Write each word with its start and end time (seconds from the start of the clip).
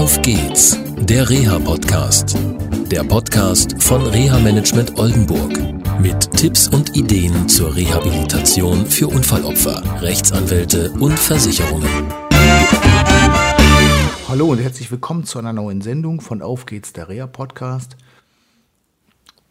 Auf 0.00 0.22
geht's, 0.22 0.78
der 0.96 1.28
Reha-Podcast. 1.28 2.34
Der 2.90 3.04
Podcast 3.04 3.82
von 3.82 4.00
Reha-Management 4.00 4.98
Oldenburg. 4.98 5.52
Mit 6.00 6.30
Tipps 6.38 6.68
und 6.68 6.96
Ideen 6.96 7.46
zur 7.50 7.76
Rehabilitation 7.76 8.86
für 8.86 9.08
Unfallopfer, 9.08 9.82
Rechtsanwälte 10.00 10.90
und 10.92 11.18
Versicherungen. 11.18 12.10
Hallo 14.26 14.46
und 14.46 14.58
herzlich 14.58 14.90
willkommen 14.90 15.24
zu 15.24 15.38
einer 15.38 15.52
neuen 15.52 15.82
Sendung 15.82 16.22
von 16.22 16.40
Auf 16.40 16.64
geht's, 16.64 16.94
der 16.94 17.10
Reha-Podcast 17.10 17.98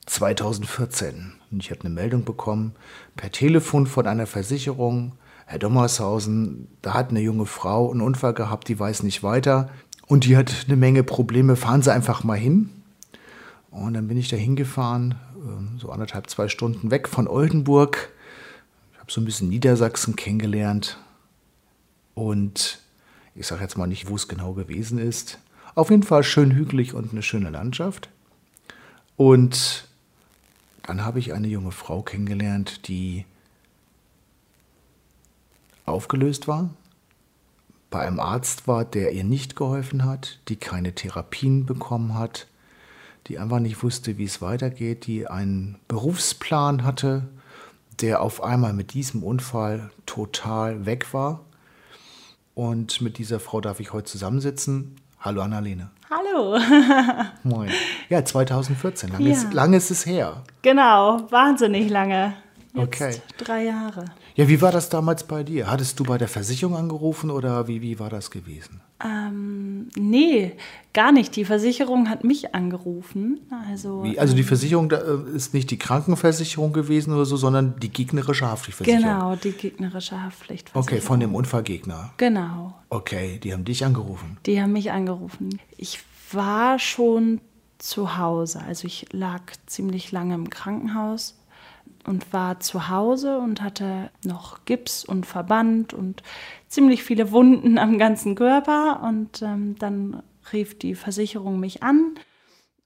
2014. 0.08 1.34
Ich 1.60 1.70
habe 1.70 1.82
eine 1.82 1.92
Meldung 1.92 2.26
bekommen 2.26 2.74
per 3.16 3.32
Telefon 3.32 3.86
von 3.86 4.08
einer 4.08 4.26
Versicherung. 4.26 5.12
Herr 5.46 5.60
Dommershausen, 5.60 6.70
da 6.82 6.96
hat 6.96 7.12
eine 7.12 7.22
junge 7.22 7.46
Frau 7.46 7.92
einen 7.92 8.02
Unfall 8.02 8.34
gehabt, 8.34 8.68
die 8.68 8.80
weiß 8.80 9.04
nicht 9.04 9.22
weiter 9.22 9.70
und 10.10 10.26
die 10.26 10.36
hat 10.36 10.66
eine 10.68 10.76
Menge 10.76 11.04
Probleme. 11.04 11.56
Fahren 11.56 11.84
Sie 11.84 11.94
einfach 11.94 12.24
mal 12.24 12.38
hin. 12.38 12.72
Und 13.70 13.94
dann 13.94 14.08
bin 14.08 14.18
ich 14.18 14.28
da 14.28 14.36
hingefahren, 14.36 15.14
ähm, 15.36 15.78
so 15.78 15.92
anderthalb, 15.92 16.28
zwei 16.32 16.48
Stunden 16.48 16.90
weg 16.90 17.08
von 17.08 17.28
Oldenburg. 17.28 18.10
Ich 18.92 19.00
habe 19.00 19.12
so 19.12 19.22
ein 19.22 19.26
bisschen 19.26 19.50
Niedersachsen 19.50 20.16
kennengelernt. 20.16 20.98
Und 22.16 22.80
ich 23.36 23.46
sage 23.46 23.62
jetzt 23.62 23.78
mal 23.78 23.86
nicht, 23.86 24.10
wo 24.10 24.16
es 24.16 24.28
genau 24.28 24.54
gewesen 24.54 24.98
ist. 24.98 25.38
Auf 25.76 25.92
jeden 25.92 26.04
Fall 26.04 26.24
schön 26.24 26.56
hügelig 26.56 26.96
und 26.96 27.12
eine 27.12 27.22
schöne 27.22 27.52
Landschaft. 27.52 28.10
Und 29.16 29.88
dann 30.88 31.06
habe 31.06 31.20
ich 31.20 31.34
eine 31.34 31.48
junge 31.48 31.72
Frau 31.72 32.02
kennengelernt, 32.02 32.88
die 32.88 33.26
aufgelöst 35.86 36.48
war, 36.48 36.72
bei 37.90 38.02
einem 38.02 38.20
Arzt 38.20 38.68
war, 38.68 38.86
der 38.86 39.12
ihr 39.12 39.24
nicht 39.24 39.56
geholfen 39.56 40.06
hat, 40.06 40.40
die 40.48 40.56
keine 40.56 40.94
Therapien 40.94 41.66
bekommen 41.66 42.18
hat, 42.18 42.48
die 43.28 43.40
einfach 43.40 43.60
nicht 43.60 43.84
wusste, 43.84 44.18
wie 44.18 44.26
es 44.26 44.42
weitergeht, 44.42 45.08
die 45.08 45.28
einen 45.28 45.80
Berufsplan 45.88 46.84
hatte, 46.84 47.28
der 48.02 48.22
auf 48.22 48.44
einmal 48.44 48.74
mit 48.74 48.94
diesem 48.94 49.24
Unfall 49.24 49.92
total 50.06 50.86
weg 50.86 51.14
war. 51.14 51.42
Und 52.56 53.02
mit 53.02 53.18
dieser 53.18 53.40
Frau 53.40 53.62
darf 53.62 53.80
ich 53.80 53.94
heute 53.94 54.12
zusammensitzen. 54.12 54.96
Hallo 55.20 55.42
Annalene. 55.42 55.90
Hallo. 56.10 56.58
Moin. 57.44 57.70
Ja, 58.10 58.24
2014. 58.24 59.12
Lange, 59.12 59.26
ja. 59.26 59.34
Ist, 59.34 59.54
lange 59.54 59.78
ist 59.78 59.92
es 59.92 60.06
her. 60.06 60.44
Genau, 60.62 61.30
wahnsinnig 61.30 61.90
lange. 61.90 62.36
Jetzt 62.74 62.84
okay. 62.84 63.22
Drei 63.38 63.66
Jahre. 63.66 64.06
Ja, 64.40 64.48
wie 64.48 64.62
war 64.62 64.72
das 64.72 64.88
damals 64.88 65.26
bei 65.26 65.44
dir? 65.44 65.70
Hattest 65.70 66.00
du 66.00 66.06
bei 66.06 66.18
der 66.18 66.30
Versicherung 66.30 66.78
angerufen 66.78 67.30
oder 67.30 67.68
wie, 67.68 67.82
wie 67.82 68.00
war 68.00 68.10
das 68.10 68.32
gewesen? 68.32 68.80
Ähm, 69.04 69.90
nee, 69.98 70.54
gar 70.94 71.12
nicht. 71.12 71.36
Die 71.36 71.44
Versicherung 71.44 72.10
hat 72.10 72.24
mich 72.24 72.56
angerufen. 72.56 73.42
Also, 73.70 74.06
wie? 74.06 74.18
also 74.18 74.34
die 74.34 74.44
ähm, 74.44 74.48
Versicherung 74.48 74.92
äh, 74.92 75.36
ist 75.36 75.54
nicht 75.54 75.70
die 75.72 75.78
Krankenversicherung 75.78 76.72
gewesen 76.72 77.12
oder 77.12 77.26
so, 77.26 77.36
sondern 77.36 77.82
die 77.82 77.90
gegnerische 77.90 78.48
Haftpflichtversicherung. 78.48 79.20
Genau, 79.20 79.36
die 79.36 79.52
gegnerische 79.52 80.24
Haftpflichtversicherung. 80.24 81.00
Okay, 81.00 81.06
von 81.06 81.20
dem 81.20 81.36
Unfallgegner. 81.36 82.14
Genau. 82.16 82.76
Okay, 82.88 83.40
die 83.44 83.52
haben 83.52 83.66
dich 83.66 83.84
angerufen. 83.84 84.38
Die 84.46 84.62
haben 84.62 84.72
mich 84.72 84.94
angerufen. 84.94 85.60
Ich 85.76 86.00
war 86.32 86.80
schon 86.80 87.42
zu 87.78 88.18
Hause. 88.18 88.62
Also 88.66 88.88
ich 88.88 89.08
lag 89.12 89.42
ziemlich 89.66 90.14
lange 90.14 90.36
im 90.36 90.50
Krankenhaus 90.50 91.39
und 92.10 92.34
war 92.34 92.60
zu 92.60 92.90
Hause 92.90 93.38
und 93.38 93.62
hatte 93.62 94.10
noch 94.26 94.66
Gips 94.66 95.06
und 95.06 95.28
Verband 95.28 95.94
und 95.94 96.24
ziemlich 96.68 97.04
viele 97.04 97.32
Wunden 97.32 97.78
am 97.78 98.00
ganzen 98.00 98.34
Körper. 98.34 99.02
Und 99.04 99.44
ähm, 99.44 99.76
dann 99.78 100.24
rief 100.52 100.78
die 100.78 100.96
Versicherung 100.96 101.60
mich 101.60 101.84
an 101.84 102.16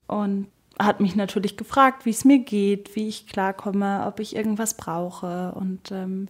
und 0.06 0.48
hat 0.78 1.00
mich 1.00 1.16
natürlich 1.16 1.56
gefragt, 1.56 2.04
wie 2.04 2.10
es 2.10 2.26
mir 2.26 2.38
geht, 2.38 2.94
wie 2.96 3.08
ich 3.08 3.26
klarkomme, 3.26 4.04
ob 4.06 4.20
ich 4.20 4.36
irgendwas 4.36 4.74
brauche. 4.74 5.54
Und 5.54 5.90
ähm, 5.90 6.28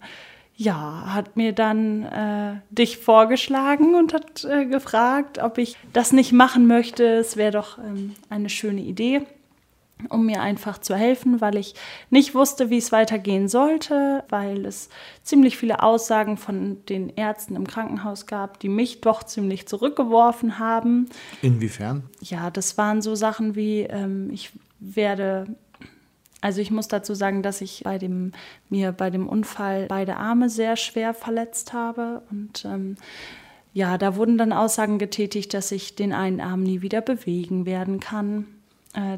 ja, 0.55 1.13
hat 1.13 1.35
mir 1.35 1.51
dann 1.51 2.03
äh, 2.03 2.61
dich 2.69 2.97
vorgeschlagen 2.97 3.95
und 3.95 4.13
hat 4.13 4.45
äh, 4.45 4.67
gefragt, 4.67 5.39
ob 5.39 5.57
ich 5.57 5.75
das 5.91 6.13
nicht 6.13 6.31
machen 6.31 6.65
möchte. 6.65 7.03
Es 7.03 7.35
wäre 7.35 7.51
doch 7.51 7.77
ähm, 7.77 8.13
eine 8.29 8.47
schöne 8.47 8.81
Idee 8.81 9.23
um 10.09 10.25
mir 10.25 10.41
einfach 10.41 10.77
zu 10.77 10.95
helfen, 10.95 11.41
weil 11.41 11.55
ich 11.55 11.73
nicht 12.09 12.35
wusste, 12.35 12.69
wie 12.69 12.77
es 12.77 12.91
weitergehen 12.91 13.47
sollte, 13.47 14.23
weil 14.29 14.65
es 14.65 14.89
ziemlich 15.23 15.57
viele 15.57 15.81
Aussagen 15.81 16.37
von 16.37 16.85
den 16.87 17.09
Ärzten 17.09 17.55
im 17.55 17.65
Krankenhaus 17.65 18.27
gab, 18.27 18.59
die 18.59 18.69
mich 18.69 19.01
doch 19.01 19.23
ziemlich 19.23 19.67
zurückgeworfen 19.67 20.59
haben. 20.59 21.07
Inwiefern? 21.41 22.03
Ja, 22.21 22.51
das 22.51 22.77
waren 22.77 23.01
so 23.01 23.15
Sachen 23.15 23.55
wie, 23.55 23.81
ähm, 23.81 24.29
ich 24.31 24.51
werde, 24.79 25.47
also 26.41 26.59
ich 26.59 26.71
muss 26.71 26.89
dazu 26.89 27.15
sagen, 27.15 27.41
dass 27.41 27.61
ich 27.61 27.83
bei 27.83 27.97
dem, 27.97 28.33
mir 28.69 28.91
bei 28.91 29.09
dem 29.09 29.27
Unfall 29.29 29.85
beide 29.87 30.17
Arme 30.17 30.49
sehr 30.49 30.75
schwer 30.75 31.13
verletzt 31.13 31.71
habe 31.71 32.21
und 32.29 32.65
ähm, 32.65 32.97
ja, 33.73 33.97
da 33.97 34.15
wurden 34.15 34.37
dann 34.37 34.53
Aussagen 34.53 34.99
getätigt, 34.99 35.53
dass 35.53 35.71
ich 35.71 35.95
den 35.95 36.13
einen 36.13 36.39
Arm 36.39 36.63
nie 36.63 36.81
wieder 36.81 37.01
bewegen 37.01 37.65
werden 37.65 37.99
kann 37.99 38.45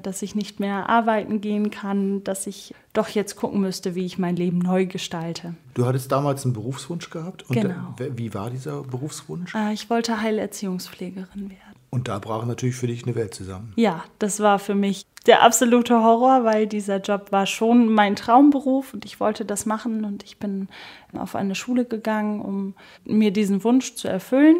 dass 0.01 0.21
ich 0.21 0.35
nicht 0.35 0.59
mehr 0.59 0.89
arbeiten 0.89 1.39
gehen 1.41 1.69
kann, 1.69 2.23
dass 2.23 2.47
ich 2.47 2.73
doch 2.93 3.09
jetzt 3.09 3.35
gucken 3.35 3.61
müsste, 3.61 3.95
wie 3.95 4.05
ich 4.05 4.17
mein 4.17 4.35
Leben 4.35 4.57
neu 4.57 4.85
gestalte. 4.85 5.55
Du 5.75 5.85
hattest 5.85 6.11
damals 6.11 6.45
einen 6.45 6.53
Berufswunsch 6.53 7.09
gehabt. 7.09 7.47
Und 7.49 7.55
genau. 7.61 7.95
Wie 7.97 8.33
war 8.33 8.49
dieser 8.49 8.81
Berufswunsch? 8.81 9.53
Äh, 9.53 9.73
ich 9.73 9.89
wollte 9.89 10.19
Heilerziehungspflegerin 10.19 11.51
werden. 11.51 11.77
Und 11.89 12.07
da 12.07 12.19
brach 12.19 12.45
natürlich 12.45 12.75
für 12.75 12.87
dich 12.87 13.03
eine 13.03 13.15
Welt 13.15 13.33
zusammen. 13.33 13.73
Ja, 13.75 14.03
das 14.19 14.39
war 14.39 14.59
für 14.59 14.75
mich 14.75 15.05
der 15.25 15.43
absolute 15.43 16.01
Horror, 16.03 16.43
weil 16.43 16.67
dieser 16.67 16.99
Job 16.99 17.31
war 17.31 17.45
schon 17.45 17.93
mein 17.93 18.15
Traumberuf 18.15 18.93
und 18.93 19.05
ich 19.05 19.19
wollte 19.19 19.45
das 19.45 19.65
machen 19.65 20.03
und 20.03 20.23
ich 20.23 20.37
bin 20.37 20.67
auf 21.13 21.35
eine 21.35 21.55
Schule 21.55 21.85
gegangen, 21.85 22.41
um 22.41 22.73
mir 23.05 23.31
diesen 23.31 23.63
Wunsch 23.63 23.95
zu 23.95 24.07
erfüllen 24.07 24.57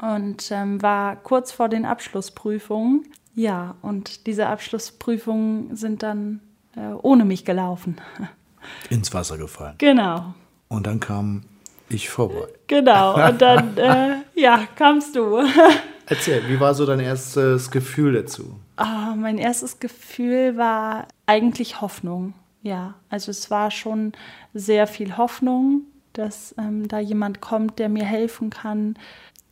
und 0.00 0.50
ähm, 0.50 0.82
war 0.82 1.16
kurz 1.16 1.52
vor 1.52 1.68
den 1.68 1.84
Abschlussprüfungen 1.84 3.04
ja, 3.38 3.76
und 3.82 4.26
diese 4.26 4.48
Abschlussprüfungen 4.48 5.76
sind 5.76 6.02
dann 6.02 6.40
äh, 6.74 6.92
ohne 7.02 7.24
mich 7.24 7.44
gelaufen. 7.44 7.96
Ins 8.90 9.14
Wasser 9.14 9.38
gefallen. 9.38 9.76
Genau. 9.78 10.34
Und 10.66 10.88
dann 10.88 10.98
kam 10.98 11.44
ich 11.88 12.10
vorbei. 12.10 12.48
Genau, 12.66 13.28
und 13.28 13.40
dann, 13.40 13.76
äh, 13.76 14.16
ja, 14.34 14.66
kamst 14.74 15.14
du. 15.14 15.38
Erzähl, 16.06 16.48
wie 16.48 16.58
war 16.58 16.74
so 16.74 16.84
dein 16.84 16.98
erstes 16.98 17.70
Gefühl 17.70 18.14
dazu? 18.14 18.58
Oh, 18.76 19.14
mein 19.14 19.38
erstes 19.38 19.78
Gefühl 19.78 20.56
war 20.56 21.06
eigentlich 21.26 21.80
Hoffnung. 21.80 22.34
Ja, 22.62 22.94
also 23.08 23.30
es 23.30 23.52
war 23.52 23.70
schon 23.70 24.12
sehr 24.52 24.88
viel 24.88 25.16
Hoffnung, 25.16 25.82
dass 26.12 26.56
ähm, 26.58 26.88
da 26.88 26.98
jemand 26.98 27.40
kommt, 27.40 27.78
der 27.78 27.88
mir 27.88 28.04
helfen 28.04 28.50
kann, 28.50 28.96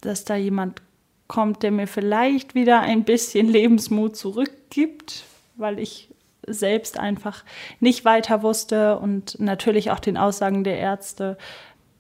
dass 0.01 0.25
da 0.25 0.35
jemand 0.35 0.83
kommt, 1.29 1.63
der 1.63 1.73
mir 1.73 1.87
vielleicht 1.87 2.55
wieder 2.55 2.81
ein 2.81 3.05
bisschen 3.05 3.49
Lebensmut 3.49 4.17
zurückgibt, 4.17 5.25
weil 5.57 5.79
ich 5.79 6.09
selbst 6.47 6.99
einfach 6.99 7.45
nicht 7.81 8.05
weiter 8.05 8.43
wusste 8.43 8.99
und 8.99 9.41
natürlich 9.41 9.91
auch 9.91 9.99
den 9.99 10.17
Aussagen 10.17 10.65
der 10.65 10.79
Ärzte 10.79 11.37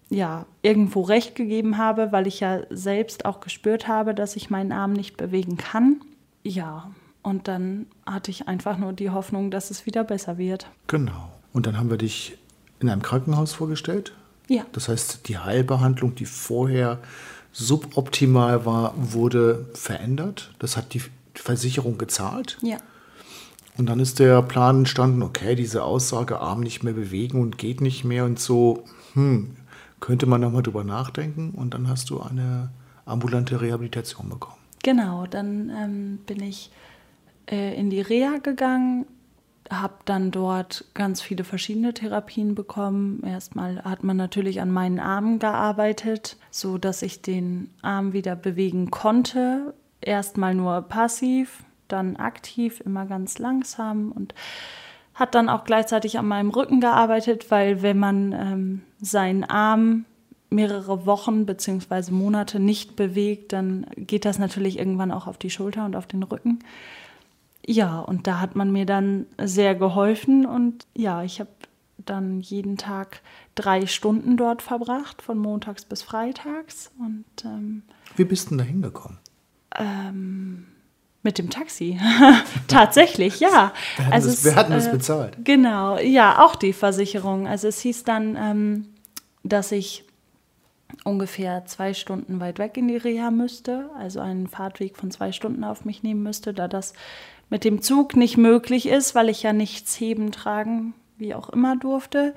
ja 0.08 0.46
irgendwo 0.62 1.02
recht 1.02 1.34
gegeben 1.34 1.78
habe, 1.78 2.12
weil 2.12 2.26
ich 2.26 2.40
ja 2.40 2.60
selbst 2.70 3.24
auch 3.24 3.40
gespürt 3.40 3.88
habe, 3.88 4.14
dass 4.14 4.36
ich 4.36 4.50
meinen 4.50 4.72
Arm 4.72 4.92
nicht 4.92 5.16
bewegen 5.16 5.56
kann. 5.56 6.00
Ja, 6.44 6.90
und 7.22 7.48
dann 7.48 7.86
hatte 8.04 8.30
ich 8.30 8.46
einfach 8.46 8.78
nur 8.78 8.92
die 8.92 9.10
Hoffnung, 9.10 9.50
dass 9.50 9.72
es 9.72 9.84
wieder 9.84 10.04
besser 10.04 10.38
wird. 10.38 10.68
Genau. 10.86 11.32
Und 11.52 11.66
dann 11.66 11.76
haben 11.76 11.90
wir 11.90 11.98
dich 11.98 12.38
in 12.78 12.88
einem 12.88 13.02
Krankenhaus 13.02 13.52
vorgestellt. 13.52 14.12
Ja. 14.48 14.64
Das 14.72 14.88
heißt, 14.88 15.28
die 15.28 15.38
Heilbehandlung, 15.38 16.14
die 16.14 16.26
vorher 16.26 17.00
suboptimal 17.56 18.66
war, 18.66 18.92
wurde 18.96 19.66
verändert. 19.72 20.52
Das 20.58 20.76
hat 20.76 20.92
die 20.92 21.00
Versicherung 21.34 21.96
gezahlt. 21.96 22.58
Ja. 22.60 22.76
Und 23.78 23.86
dann 23.86 23.98
ist 23.98 24.18
der 24.18 24.42
Plan 24.42 24.78
entstanden, 24.78 25.22
okay, 25.22 25.54
diese 25.54 25.82
Aussage, 25.82 26.38
Arm 26.38 26.60
nicht 26.60 26.82
mehr 26.82 26.92
bewegen 26.92 27.40
und 27.40 27.56
geht 27.56 27.80
nicht 27.80 28.04
mehr 28.04 28.24
und 28.24 28.38
so, 28.38 28.84
hm, 29.14 29.56
könnte 30.00 30.26
man 30.26 30.42
nochmal 30.42 30.62
drüber 30.62 30.84
nachdenken 30.84 31.52
und 31.52 31.72
dann 31.72 31.88
hast 31.88 32.10
du 32.10 32.20
eine 32.20 32.70
ambulante 33.06 33.60
Rehabilitation 33.60 34.28
bekommen. 34.28 34.56
Genau, 34.82 35.26
dann 35.26 35.70
ähm, 35.70 36.18
bin 36.26 36.42
ich 36.42 36.70
äh, 37.50 37.78
in 37.78 37.88
die 37.88 38.02
Reha 38.02 38.38
gegangen, 38.38 39.06
habe 39.70 39.94
dann 40.04 40.30
dort 40.30 40.84
ganz 40.94 41.20
viele 41.20 41.44
verschiedene 41.44 41.94
Therapien 41.94 42.54
bekommen. 42.54 43.22
Erstmal 43.24 43.82
hat 43.82 44.04
man 44.04 44.16
natürlich 44.16 44.60
an 44.60 44.70
meinen 44.70 45.00
Armen 45.00 45.38
gearbeitet, 45.38 46.36
so 46.50 46.78
dass 46.78 47.02
ich 47.02 47.22
den 47.22 47.70
Arm 47.82 48.12
wieder 48.12 48.36
bewegen 48.36 48.90
konnte. 48.90 49.74
Erstmal 50.00 50.54
nur 50.54 50.82
passiv, 50.82 51.64
dann 51.88 52.16
aktiv, 52.16 52.80
immer 52.84 53.06
ganz 53.06 53.38
langsam 53.38 54.12
und 54.12 54.34
hat 55.14 55.34
dann 55.34 55.48
auch 55.48 55.64
gleichzeitig 55.64 56.18
an 56.18 56.28
meinem 56.28 56.50
Rücken 56.50 56.80
gearbeitet, 56.80 57.50
weil 57.50 57.82
wenn 57.82 57.98
man 57.98 58.32
ähm, 58.32 58.82
seinen 59.00 59.44
Arm 59.44 60.04
mehrere 60.50 61.06
Wochen 61.06 61.46
bzw. 61.46 62.12
Monate 62.12 62.60
nicht 62.60 62.96
bewegt, 62.96 63.52
dann 63.52 63.86
geht 63.96 64.24
das 64.24 64.38
natürlich 64.38 64.78
irgendwann 64.78 65.10
auch 65.10 65.26
auf 65.26 65.38
die 65.38 65.50
Schulter 65.50 65.84
und 65.84 65.96
auf 65.96 66.06
den 66.06 66.22
Rücken. 66.22 66.60
Ja, 67.66 67.98
und 68.00 68.26
da 68.26 68.40
hat 68.40 68.54
man 68.54 68.70
mir 68.70 68.86
dann 68.86 69.26
sehr 69.42 69.74
geholfen 69.74 70.46
und 70.46 70.86
ja, 70.94 71.24
ich 71.24 71.40
habe 71.40 71.50
dann 71.98 72.40
jeden 72.40 72.76
Tag 72.76 73.20
drei 73.56 73.86
Stunden 73.86 74.36
dort 74.36 74.62
verbracht, 74.62 75.20
von 75.20 75.38
montags 75.38 75.84
bis 75.84 76.02
freitags. 76.02 76.92
Und, 76.98 77.24
ähm, 77.44 77.82
Wie 78.14 78.24
bist 78.24 78.46
du 78.46 78.48
denn 78.50 78.58
da 78.58 78.64
hingekommen? 78.64 79.18
Ähm, 79.74 80.66
mit 81.22 81.38
dem 81.38 81.50
Taxi. 81.50 81.98
Tatsächlich, 82.68 83.40
ja. 83.40 83.72
Wer 83.96 84.06
hat, 84.06 84.12
also 84.12 84.30
das, 84.30 84.44
wer 84.44 84.54
hat 84.54 84.70
das 84.70 84.86
äh, 84.86 84.92
bezahlt? 84.92 85.36
Genau, 85.42 85.98
ja, 85.98 86.44
auch 86.44 86.54
die 86.54 86.72
Versicherung. 86.72 87.48
Also 87.48 87.66
es 87.66 87.80
hieß 87.80 88.04
dann, 88.04 88.36
ähm, 88.36 88.86
dass 89.42 89.72
ich 89.72 90.04
ungefähr 91.04 91.64
zwei 91.66 91.94
Stunden 91.94 92.40
weit 92.40 92.58
weg 92.58 92.76
in 92.76 92.88
die 92.88 92.96
Reha 92.96 93.30
müsste, 93.30 93.90
also 93.98 94.20
einen 94.20 94.46
Fahrtweg 94.46 94.96
von 94.96 95.10
zwei 95.10 95.32
Stunden 95.32 95.64
auf 95.64 95.84
mich 95.84 96.02
nehmen 96.02 96.22
müsste, 96.22 96.54
da 96.54 96.68
das 96.68 96.94
mit 97.48 97.64
dem 97.64 97.82
Zug 97.82 98.16
nicht 98.16 98.36
möglich 98.36 98.86
ist, 98.88 99.14
weil 99.14 99.28
ich 99.28 99.42
ja 99.42 99.52
nichts 99.52 99.98
heben, 99.98 100.32
tragen, 100.32 100.94
wie 101.16 101.34
auch 101.34 101.48
immer 101.50 101.76
durfte. 101.76 102.34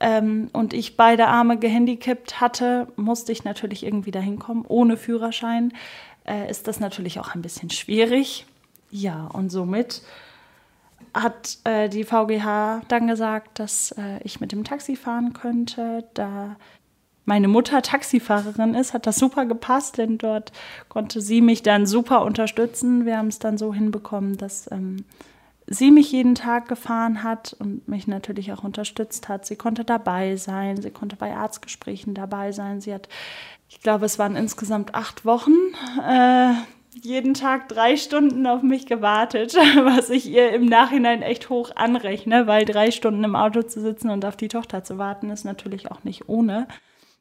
Ähm, 0.00 0.48
und 0.52 0.72
ich 0.72 0.96
beide 0.96 1.26
Arme 1.26 1.58
gehandicapt 1.58 2.40
hatte, 2.40 2.88
musste 2.96 3.32
ich 3.32 3.44
natürlich 3.44 3.84
irgendwie 3.84 4.10
dahin 4.10 4.38
kommen. 4.38 4.64
Ohne 4.66 4.96
Führerschein 4.96 5.72
äh, 6.24 6.48
ist 6.48 6.68
das 6.68 6.80
natürlich 6.80 7.18
auch 7.18 7.34
ein 7.34 7.42
bisschen 7.42 7.70
schwierig. 7.70 8.46
Ja, 8.90 9.26
und 9.26 9.50
somit 9.50 10.02
hat 11.14 11.58
äh, 11.64 11.88
die 11.88 12.04
VGH 12.04 12.82
dann 12.88 13.06
gesagt, 13.06 13.58
dass 13.58 13.92
äh, 13.92 14.20
ich 14.22 14.40
mit 14.40 14.52
dem 14.52 14.64
Taxi 14.64 14.96
fahren 14.96 15.32
könnte, 15.32 16.08
da 16.14 16.56
meine 17.28 17.46
Mutter 17.46 17.82
Taxifahrerin 17.82 18.74
ist, 18.74 18.94
hat 18.94 19.06
das 19.06 19.16
super 19.16 19.44
gepasst, 19.44 19.98
denn 19.98 20.16
dort 20.16 20.50
konnte 20.88 21.20
sie 21.20 21.42
mich 21.42 21.62
dann 21.62 21.84
super 21.84 22.24
unterstützen. 22.24 23.04
Wir 23.04 23.18
haben 23.18 23.28
es 23.28 23.38
dann 23.38 23.58
so 23.58 23.74
hinbekommen, 23.74 24.38
dass 24.38 24.68
ähm, 24.72 25.04
sie 25.66 25.90
mich 25.90 26.10
jeden 26.10 26.34
Tag 26.34 26.68
gefahren 26.68 27.22
hat 27.22 27.54
und 27.58 27.86
mich 27.86 28.08
natürlich 28.08 28.50
auch 28.54 28.64
unterstützt 28.64 29.28
hat. 29.28 29.44
Sie 29.44 29.56
konnte 29.56 29.84
dabei 29.84 30.36
sein, 30.36 30.80
sie 30.80 30.90
konnte 30.90 31.16
bei 31.16 31.36
Arztgesprächen 31.36 32.14
dabei 32.14 32.50
sein. 32.52 32.80
Sie 32.80 32.94
hat, 32.94 33.10
ich 33.68 33.80
glaube, 33.82 34.06
es 34.06 34.18
waren 34.18 34.34
insgesamt 34.34 34.94
acht 34.94 35.26
Wochen. 35.26 35.52
Äh, 36.02 36.54
jeden 36.94 37.34
Tag 37.34 37.68
drei 37.68 37.98
Stunden 37.98 38.46
auf 38.46 38.62
mich 38.62 38.86
gewartet, 38.86 39.54
was 39.84 40.08
ich 40.08 40.30
ihr 40.30 40.50
im 40.52 40.64
Nachhinein 40.64 41.20
echt 41.20 41.50
hoch 41.50 41.72
anrechne, 41.76 42.46
weil 42.46 42.64
drei 42.64 42.90
Stunden 42.90 43.22
im 43.22 43.36
Auto 43.36 43.60
zu 43.60 43.82
sitzen 43.82 44.08
und 44.08 44.24
auf 44.24 44.36
die 44.36 44.48
Tochter 44.48 44.82
zu 44.82 44.96
warten, 44.96 45.28
ist 45.28 45.44
natürlich 45.44 45.90
auch 45.90 46.04
nicht 46.04 46.30
ohne 46.30 46.66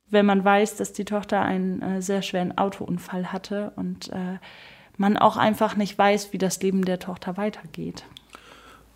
wenn 0.09 0.25
man 0.25 0.43
weiß, 0.43 0.75
dass 0.75 0.93
die 0.93 1.05
Tochter 1.05 1.41
einen 1.41 1.81
äh, 1.81 2.01
sehr 2.01 2.21
schweren 2.21 2.57
Autounfall 2.57 3.31
hatte 3.31 3.71
und 3.75 4.09
äh, 4.09 4.39
man 4.97 5.17
auch 5.17 5.37
einfach 5.37 5.75
nicht 5.75 5.97
weiß, 5.97 6.33
wie 6.33 6.37
das 6.37 6.61
Leben 6.61 6.85
der 6.85 6.99
Tochter 6.99 7.37
weitergeht. 7.37 8.03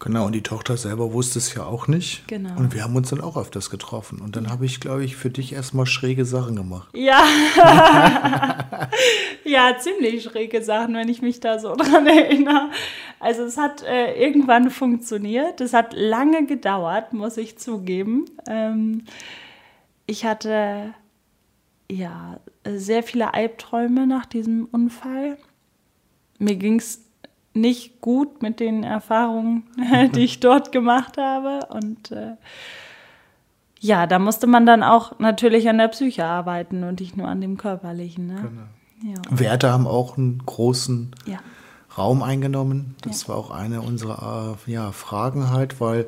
Genau, 0.04 0.26
und 0.26 0.32
die 0.32 0.42
Tochter 0.42 0.78
selber 0.78 1.14
wusste 1.14 1.38
es 1.38 1.54
ja 1.54 1.64
auch 1.64 1.88
nicht. 1.88 2.28
Genau. 2.28 2.58
Und 2.58 2.74
wir 2.74 2.84
haben 2.84 2.96
uns 2.96 3.12
dann 3.12 3.22
auch 3.22 3.38
öfters 3.38 3.70
getroffen. 3.70 4.20
Und 4.20 4.36
dann 4.36 4.50
habe 4.50 4.66
ich, 4.66 4.80
glaube 4.80 5.04
ich, 5.04 5.16
für 5.16 5.30
dich 5.30 5.54
erstmal 5.54 5.86
schräge 5.86 6.26
Sachen 6.26 6.56
gemacht. 6.56 6.90
Ja. 6.96 7.24
ja, 9.46 9.78
ziemlich 9.78 10.24
schräge 10.24 10.64
Sachen, 10.64 10.96
wenn 10.96 11.08
ich 11.08 11.22
mich 11.22 11.40
da 11.40 11.60
so 11.60 11.76
dran 11.78 12.08
erinnere. 12.08 12.72
Also 13.20 13.44
es 13.44 13.58
hat 13.58 13.84
äh, 13.84 14.20
irgendwann 14.20 14.72
funktioniert. 14.72 15.62
Es 15.62 15.74
hat 15.74 15.94
lange 15.94 16.48
gedauert, 16.48 17.14
muss 17.14 17.38
ich 17.38 17.60
zugeben. 17.60 18.26
Ähm, 18.48 19.04
ich 20.08 20.26
hatte 20.26 20.96
ja, 21.92 22.40
sehr 22.66 23.04
viele 23.04 23.34
Albträume 23.34 24.08
nach 24.08 24.26
diesem 24.26 24.66
Unfall. 24.72 25.38
Mir 26.40 26.56
ging 26.56 26.80
es 26.80 27.02
nicht 27.54 28.00
gut 28.02 28.42
mit 28.42 28.60
den 28.60 28.84
Erfahrungen, 28.84 29.64
die 30.16 30.22
ich 30.22 30.40
dort 30.40 30.72
gemacht 30.72 31.18
habe. 31.18 31.68
Und 31.70 32.12
äh, 32.12 32.36
ja, 33.80 34.08
da 34.08 34.20
musste 34.20 34.48
man 34.48 34.66
dann 34.66 34.84
auch 34.84 35.20
natürlich 35.20 35.68
an 35.68 35.78
der 35.78 35.90
Psyche 35.90 36.26
arbeiten 36.26 36.84
und 36.84 37.00
nicht 37.00 37.18
nur 37.18 37.28
an 37.28 37.42
dem 37.42 37.58
Körperlichen. 37.58 38.28
Ne? 38.28 38.36
Genau. 38.36 39.14
Ja. 39.14 39.22
Werte 39.30 39.72
haben 39.72 39.88
auch 39.88 40.18
einen 40.18 40.44
großen 40.46 41.12
ja. 41.26 41.40
Raum 41.98 42.24
eingenommen. 42.24 42.96
Das 43.02 43.24
ja. 43.24 43.30
war 43.30 43.38
auch 43.38 43.52
eine 43.52 43.82
unserer 43.82 44.58
ja, 44.66 44.92
Fragen 44.92 45.50
halt, 45.50 45.82
weil 45.82 46.08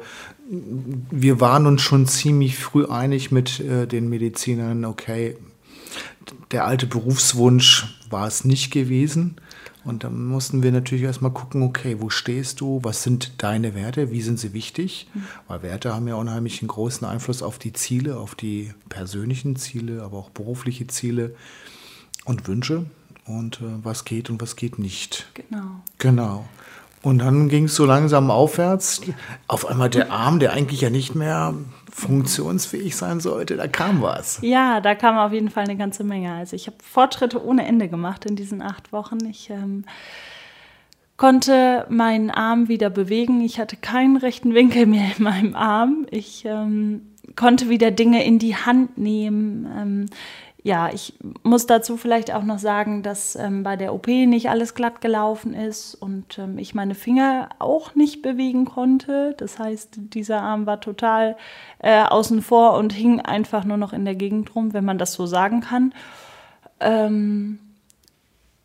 wir 0.50 1.42
waren 1.42 1.66
uns 1.66 1.82
schon 1.82 2.06
ziemlich 2.06 2.58
früh 2.58 2.86
einig 2.86 3.32
mit 3.32 3.60
äh, 3.60 3.88
den 3.88 4.08
Medizinern, 4.08 4.86
okay, 4.86 5.36
der 6.52 6.66
alte 6.66 6.88
Berufswunsch 6.88 8.00
war 8.10 8.28
es 8.28 8.46
nicht 8.46 8.72
gewesen. 8.72 9.36
Und 9.86 10.06
dann 10.06 10.26
mussten 10.28 10.64
wir 10.64 10.72
natürlich 10.72 11.04
erstmal 11.04 11.32
gucken, 11.32 11.62
okay, 11.62 11.98
wo 12.00 12.10
stehst 12.10 12.62
du? 12.62 12.80
Was 12.84 13.04
sind 13.04 13.44
deine 13.44 13.76
Werte? 13.76 14.12
Wie 14.12 14.22
sind 14.22 14.40
sie 14.40 14.54
wichtig? 14.54 15.08
Weil 15.48 15.62
Werte 15.62 15.94
haben 15.94 16.08
ja 16.08 16.16
unheimlich 16.16 16.62
einen 16.62 16.70
großen 16.70 17.06
Einfluss 17.06 17.44
auf 17.44 17.60
die 17.60 17.74
Ziele, 17.74 18.18
auf 18.18 18.34
die 18.34 18.74
persönlichen 18.88 19.58
Ziele, 19.58 20.04
aber 20.04 20.18
auch 20.18 20.30
berufliche 20.30 20.88
Ziele 20.88 21.36
und 22.24 22.48
Wünsche. 22.48 22.86
Und 23.26 23.62
äh, 23.62 23.84
was 23.84 24.06
geht 24.06 24.30
und 24.30 24.42
was 24.42 24.56
geht 24.56 24.80
nicht. 24.80 25.30
Genau. 25.34 25.82
Genau. 25.98 26.46
Und 27.04 27.20
dann 27.20 27.50
ging 27.50 27.66
es 27.66 27.76
so 27.76 27.86
langsam 27.86 28.32
aufwärts. 28.32 29.02
Auf 29.48 29.68
einmal 29.68 29.90
der 29.90 30.12
Arm, 30.12 30.40
der 30.40 30.54
eigentlich 30.54 30.82
ja 30.82 30.90
nicht 30.90 31.16
mehr 31.16 31.54
funktionsfähig 31.92 32.96
sein 32.96 33.20
sollte, 33.20 33.58
da 33.58 33.68
kam 33.68 34.02
was. 34.02 34.40
Ja, 34.42 34.80
da 34.80 34.96
kam 34.96 35.18
auf 35.18 35.34
jeden 35.34 35.50
Fall 35.50 35.66
eine 35.66 35.76
ganze 35.76 36.06
Menge. 36.06 36.34
Also 36.34 36.56
ich 36.56 36.66
habe 36.66 36.78
Fortschritte 36.82 37.46
ohne 37.46 37.68
Ende 37.68 37.90
gemacht 37.90 38.26
in 38.26 38.38
diesen 38.38 38.62
acht 38.62 38.94
Wochen. 38.94 39.18
Ich 39.30 39.50
ähm, 39.50 39.84
konnte 41.18 41.86
meinen 41.90 42.32
Arm 42.32 42.70
wieder 42.70 42.90
bewegen. 42.90 43.42
Ich 43.42 43.60
hatte 43.60 43.76
keinen 43.76 44.16
rechten 44.16 44.54
Winkel 44.54 44.86
mehr 44.86 45.12
in 45.18 45.24
meinem 45.24 45.56
Arm. 45.56 46.08
Ich 46.10 46.46
ähm, 46.46 47.02
konnte 47.36 47.68
wieder 47.68 47.92
Dinge 47.92 48.24
in 48.24 48.40
die 48.40 48.56
Hand 48.56 48.98
nehmen. 48.98 49.68
Ähm, 49.78 50.06
ja, 50.66 50.90
ich 50.94 51.14
muss 51.44 51.66
dazu 51.66 51.98
vielleicht 51.98 52.34
auch 52.34 52.44
noch 52.44 52.58
sagen, 52.58 53.04
dass 53.04 53.36
ähm, 53.36 53.64
bei 53.64 53.76
der 53.76 53.94
OP 53.94 54.08
nicht 54.08 54.50
alles 54.50 54.76
glatt 54.76 55.02
gelaufen 55.02 55.54
ist 55.54 55.94
und 55.94 56.40
ähm, 56.40 56.58
ich 56.58 56.74
meine 56.74 56.96
Finger 56.96 57.50
auch 57.60 57.96
nicht 57.96 58.22
bewegen 58.22 58.64
konnte. 58.64 59.36
Das 59.38 59.60
heißt, 59.60 59.96
dieser 59.98 60.42
Arm 60.42 60.66
war 60.66 60.80
total 60.80 61.36
äh, 61.80 62.04
außen 62.04 62.42
vor 62.42 62.78
und 62.78 62.94
hing 62.94 63.20
einfach 63.20 63.66
nur 63.66 63.76
noch 63.76 63.92
in 63.92 64.06
der 64.06 64.16
Gegend 64.16 64.56
rum, 64.56 64.74
wenn 64.74 64.86
man 64.86 64.98
das 64.98 65.12
so 65.12 65.26
sagen 65.26 65.60
kann. 65.60 65.94
Ähm, 66.80 67.60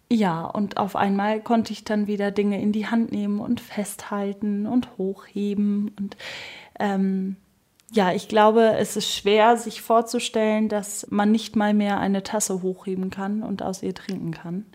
ja, 0.09 0.45
und 0.45 0.77
auf 0.77 0.95
einmal 0.95 1.41
konnte 1.41 1.73
ich 1.73 1.83
dann 1.83 2.07
wieder 2.07 2.31
Dinge 2.31 2.63
in 2.63 2.71
die 2.71 2.87
Hand 2.87 3.11
nehmen 3.11 3.41
und 3.41 3.61
festhalten 3.61 4.69
und 4.69 4.97
hochheben 4.99 5.91
und 5.99 6.17
ähm, 6.79 7.37
ja, 7.91 8.13
ich 8.13 8.29
glaube, 8.29 8.75
es 8.77 8.97
ist 8.97 9.13
schwer, 9.13 9.57
sich 9.57 9.81
vorzustellen, 9.81 10.69
dass 10.69 11.07
man 11.11 11.33
nicht 11.33 11.57
mal 11.57 11.73
mehr 11.73 11.99
eine 11.99 12.23
Tasse 12.23 12.63
hochheben 12.63 13.11
kann 13.11 13.43
und 13.43 13.63
aus 13.63 13.83
ihr 13.83 13.95
trinken 13.95 14.33
kann. 14.33 14.67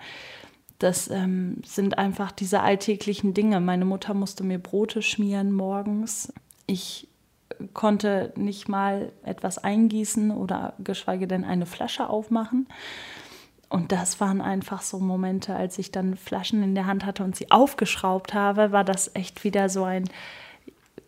Das 0.80 1.10
ähm, 1.10 1.62
sind 1.66 1.98
einfach 1.98 2.32
diese 2.32 2.62
alltäglichen 2.62 3.34
Dinge. 3.34 3.62
Meine 3.62 3.86
Mutter 3.86 4.14
musste 4.14 4.44
mir 4.44 4.60
Brote 4.60 5.02
schmieren 5.02 5.54
morgens. 5.54 6.34
Ich 6.66 7.08
konnte 7.74 8.34
nicht 8.36 8.68
mal 8.68 9.12
etwas 9.24 9.60
eingießen 9.60 10.32
oder 10.32 10.74
geschweige 10.80 11.28
denn 11.28 11.44
eine 11.46 11.68
Flasche 11.68 12.10
aufmachen. 12.10 12.68
Und 13.70 13.92
das 13.92 14.20
waren 14.20 14.42
einfach 14.42 14.82
so 14.82 15.00
Momente, 15.00 15.56
als 15.56 15.78
ich 15.80 15.92
dann 15.92 16.16
Flaschen 16.16 16.64
in 16.64 16.76
der 16.76 16.86
Hand 16.86 17.06
hatte 17.06 17.24
und 17.24 17.36
sie 17.36 17.52
aufgeschraubt 17.52 18.34
habe, 18.34 18.72
war 18.72 18.84
das 18.84 19.16
echt 19.16 19.44
wieder 19.44 19.70
so 19.70 19.84
ein 19.84 20.10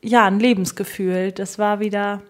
ja, 0.05 0.25
ein 0.25 0.39
Lebensgefühl. 0.39 1.31
Das 1.31 1.57
war 1.57 1.79
wieder, 1.79 2.21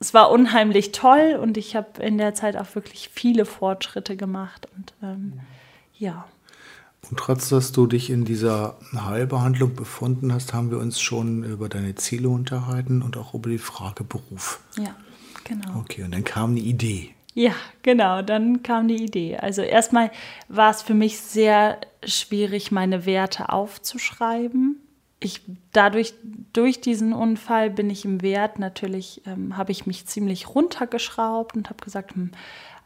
es 0.00 0.14
war 0.14 0.30
unheimlich 0.30 0.92
toll 0.92 1.38
und 1.40 1.56
ich 1.56 1.76
habe 1.76 2.02
in 2.02 2.18
der 2.18 2.34
Zeit 2.34 2.56
auch 2.56 2.74
wirklich 2.74 3.10
viele 3.12 3.46
Fortschritte 3.46 4.16
gemacht. 4.16 4.66
Und 4.76 4.94
ähm, 5.02 5.40
ja. 5.96 6.26
Und 7.08 7.18
trotz, 7.18 7.50
dass 7.50 7.70
du 7.72 7.86
dich 7.86 8.10
in 8.10 8.24
dieser 8.24 8.76
Heilbehandlung 8.94 9.74
befunden 9.74 10.32
hast, 10.32 10.54
haben 10.54 10.70
wir 10.70 10.78
uns 10.78 11.00
schon 11.00 11.44
über 11.44 11.68
deine 11.68 11.94
Ziele 11.94 12.28
unterhalten 12.28 13.02
und 13.02 13.16
auch 13.16 13.34
über 13.34 13.50
die 13.50 13.58
Frage 13.58 14.04
Beruf. 14.04 14.60
Ja, 14.76 14.96
genau. 15.44 15.80
Okay, 15.80 16.02
und 16.02 16.12
dann 16.12 16.24
kam 16.24 16.50
eine 16.50 16.60
Idee. 16.60 17.10
Ja, 17.34 17.52
genau, 17.82 18.22
dann 18.22 18.62
kam 18.62 18.88
die 18.88 19.02
Idee. 19.02 19.36
Also 19.36 19.62
erstmal 19.62 20.10
war 20.48 20.70
es 20.70 20.82
für 20.82 20.94
mich 20.94 21.20
sehr 21.20 21.78
schwierig, 22.04 22.72
meine 22.72 23.06
Werte 23.06 23.50
aufzuschreiben 23.50 24.80
ich 25.26 25.42
dadurch, 25.72 26.14
durch 26.52 26.80
diesen 26.80 27.12
Unfall 27.12 27.70
bin 27.70 27.90
ich 27.90 28.04
im 28.04 28.22
Wert. 28.22 28.58
Natürlich, 28.58 29.22
ähm, 29.26 29.56
habe 29.56 29.72
ich 29.72 29.86
mich 29.86 30.06
ziemlich 30.06 30.54
runtergeschraubt 30.54 31.56
und 31.56 31.70
habe 31.70 31.84
gesagt, 31.84 32.14
hm, 32.14 32.30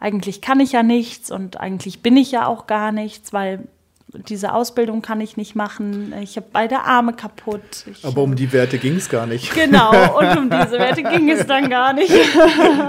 eigentlich 0.01 0.41
kann 0.41 0.61
ich 0.61 0.73
ja 0.73 0.83
nichts 0.83 1.31
und 1.31 1.59
eigentlich 1.59 2.03
bin 2.03 2.17
ich 2.17 2.31
ja 2.31 2.47
auch 2.47 2.67
gar 2.67 2.93
nichts, 2.93 3.33
weil 3.33 3.69
diese 4.15 4.55
Ausbildung 4.55 5.03
kann 5.03 5.21
ich 5.21 5.37
nicht 5.37 5.55
machen, 5.55 6.15
ich 6.23 6.37
habe 6.37 6.47
beide 6.51 6.81
Arme 6.81 7.13
kaputt. 7.13 7.85
Ich, 7.91 8.05
Aber 8.07 8.23
um 8.23 8.37
die 8.37 8.51
Werte 8.55 8.79
ging 8.79 8.97
es 8.97 9.11
gar 9.11 9.27
nicht. 9.27 9.55
Genau, 9.55 10.19
und 10.19 10.39
um 10.39 10.51
diese 10.51 10.79
Werte 10.79 11.03
ging 11.03 11.29
es 11.31 11.47
dann 11.47 11.69
gar 11.69 11.93
nicht. 11.93 12.13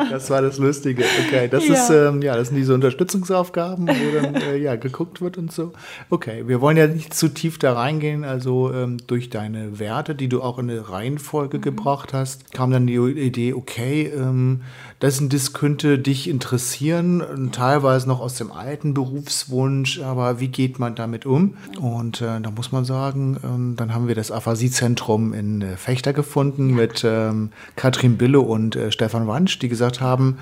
Das 0.09 0.29
war 0.29 0.41
das 0.41 0.57
Lustige. 0.57 1.03
Okay, 1.25 1.49
das 1.49 1.67
ja. 1.67 1.73
ist 1.73 1.89
ähm, 1.89 2.21
ja, 2.21 2.37
das 2.37 2.47
sind 2.47 2.57
diese 2.57 2.73
Unterstützungsaufgaben, 2.73 3.87
wo 3.87 4.21
dann 4.21 4.35
äh, 4.35 4.57
ja 4.57 4.77
geguckt 4.77 5.19
wird 5.19 5.37
und 5.37 5.51
so. 5.51 5.73
Okay, 6.09 6.47
wir 6.47 6.61
wollen 6.61 6.77
ja 6.77 6.87
nicht 6.87 7.13
zu 7.13 7.27
tief 7.27 7.59
da 7.59 7.73
reingehen. 7.73 8.23
Also 8.23 8.73
ähm, 8.73 8.97
durch 9.07 9.29
deine 9.29 9.77
Werte, 9.77 10.15
die 10.15 10.29
du 10.29 10.41
auch 10.41 10.57
in 10.57 10.69
eine 10.69 10.89
Reihenfolge 10.89 11.57
mhm. 11.57 11.61
gebracht 11.61 12.13
hast, 12.13 12.53
kam 12.53 12.71
dann 12.71 12.87
die 12.87 12.95
Idee, 12.95 13.53
okay, 13.53 14.11
ähm, 14.15 14.61
das, 14.99 15.21
das 15.29 15.53
könnte 15.53 15.97
dich 15.97 16.29
interessieren, 16.29 17.51
teilweise 17.53 18.07
noch 18.07 18.19
aus 18.19 18.35
dem 18.35 18.51
alten 18.51 18.93
Berufswunsch, 18.93 20.01
aber 20.01 20.41
wie 20.41 20.49
geht 20.49 20.77
man 20.77 20.95
damit 21.09 21.25
um? 21.25 21.55
Und 21.79 22.21
äh, 22.21 22.39
da 22.39 22.51
muss 22.51 22.71
man 22.71 22.85
sagen, 22.85 23.37
ähm, 23.43 23.75
dann 23.75 23.93
haben 23.93 24.07
wir 24.07 24.15
das 24.15 24.31
Aphasie-Zentrum 24.31 25.33
in 25.33 25.61
äh, 25.61 25.77
Fechter 25.77 26.13
gefunden 26.13 26.73
mit 26.73 27.03
ähm, 27.03 27.51
Katrin 27.75 28.17
Bille 28.17 28.39
und 28.39 28.75
äh, 28.75 28.91
Stefan 28.91 29.27
Wansch, 29.27 29.59
die 29.59 29.69
gesagt 29.69 30.01
haben, 30.01 30.37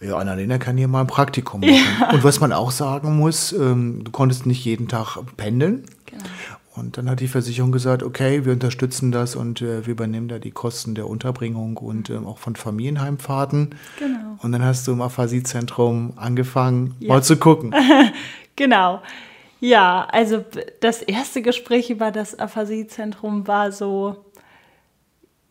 ja, 0.00 0.16
Annalena 0.16 0.58
kann 0.58 0.76
hier 0.76 0.88
mal 0.88 1.02
ein 1.02 1.06
Praktikum 1.06 1.60
machen. 1.60 1.74
Ja. 2.00 2.10
Und 2.10 2.24
was 2.24 2.40
man 2.40 2.52
auch 2.52 2.70
sagen 2.70 3.16
muss, 3.16 3.52
ähm, 3.52 4.02
du 4.02 4.10
konntest 4.10 4.46
nicht 4.46 4.64
jeden 4.64 4.88
Tag 4.88 5.18
pendeln. 5.36 5.84
Genau. 6.06 6.24
Und 6.76 6.96
dann 6.96 7.10
hat 7.10 7.20
die 7.20 7.28
Versicherung 7.28 7.72
gesagt, 7.72 8.02
okay, 8.02 8.44
wir 8.44 8.52
unterstützen 8.52 9.12
das 9.12 9.36
und 9.36 9.60
äh, 9.60 9.86
wir 9.86 9.92
übernehmen 9.92 10.28
da 10.28 10.38
die 10.38 10.52
Kosten 10.52 10.94
der 10.94 11.08
Unterbringung 11.08 11.76
und 11.76 12.08
ähm, 12.10 12.26
auch 12.26 12.38
von 12.38 12.56
Familienheimfahrten. 12.56 13.70
Genau. 13.98 14.38
Und 14.38 14.52
dann 14.52 14.64
hast 14.64 14.86
du 14.86 14.92
im 14.92 15.02
Aphasiezentrum 15.02 16.14
angefangen, 16.16 16.94
ja. 17.00 17.08
mal 17.08 17.22
zu 17.22 17.36
gucken. 17.36 17.74
genau. 18.56 19.02
Ja, 19.60 20.08
also 20.10 20.42
das 20.80 21.02
erste 21.02 21.42
Gespräch 21.42 21.90
über 21.90 22.10
das 22.10 22.38
Aphasiezentrum 22.38 23.46
war 23.46 23.72
so, 23.72 24.24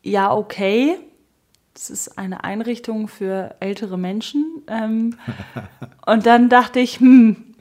ja, 0.02 0.34
okay, 0.34 0.98
es 1.76 1.90
ist 1.92 2.18
eine 2.18 2.44
Einrichtung 2.44 3.08
für 3.08 3.56
ältere 3.60 3.98
Menschen. 3.98 4.64
Ähm, 4.68 5.18
und 6.06 6.26
dann 6.26 6.50
dachte 6.50 6.80
ich, 6.80 7.00
hm, 7.00 7.56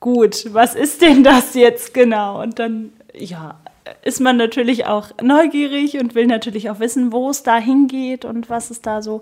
gut, 0.00 0.52
was 0.54 0.74
ist 0.74 1.02
denn 1.02 1.22
das 1.22 1.54
jetzt 1.54 1.92
genau? 1.92 2.40
Und 2.42 2.58
dann 2.58 2.92
ja, 3.14 3.60
ist 4.02 4.20
man 4.20 4.36
natürlich 4.36 4.86
auch 4.86 5.08
neugierig 5.22 5.98
und 5.98 6.14
will 6.14 6.26
natürlich 6.26 6.70
auch 6.70 6.80
wissen, 6.80 7.12
wo 7.12 7.30
es 7.30 7.42
da 7.42 7.58
hingeht 7.58 8.24
und 8.24 8.48
was 8.48 8.70
es 8.70 8.80
da 8.80 9.02
so 9.02 9.20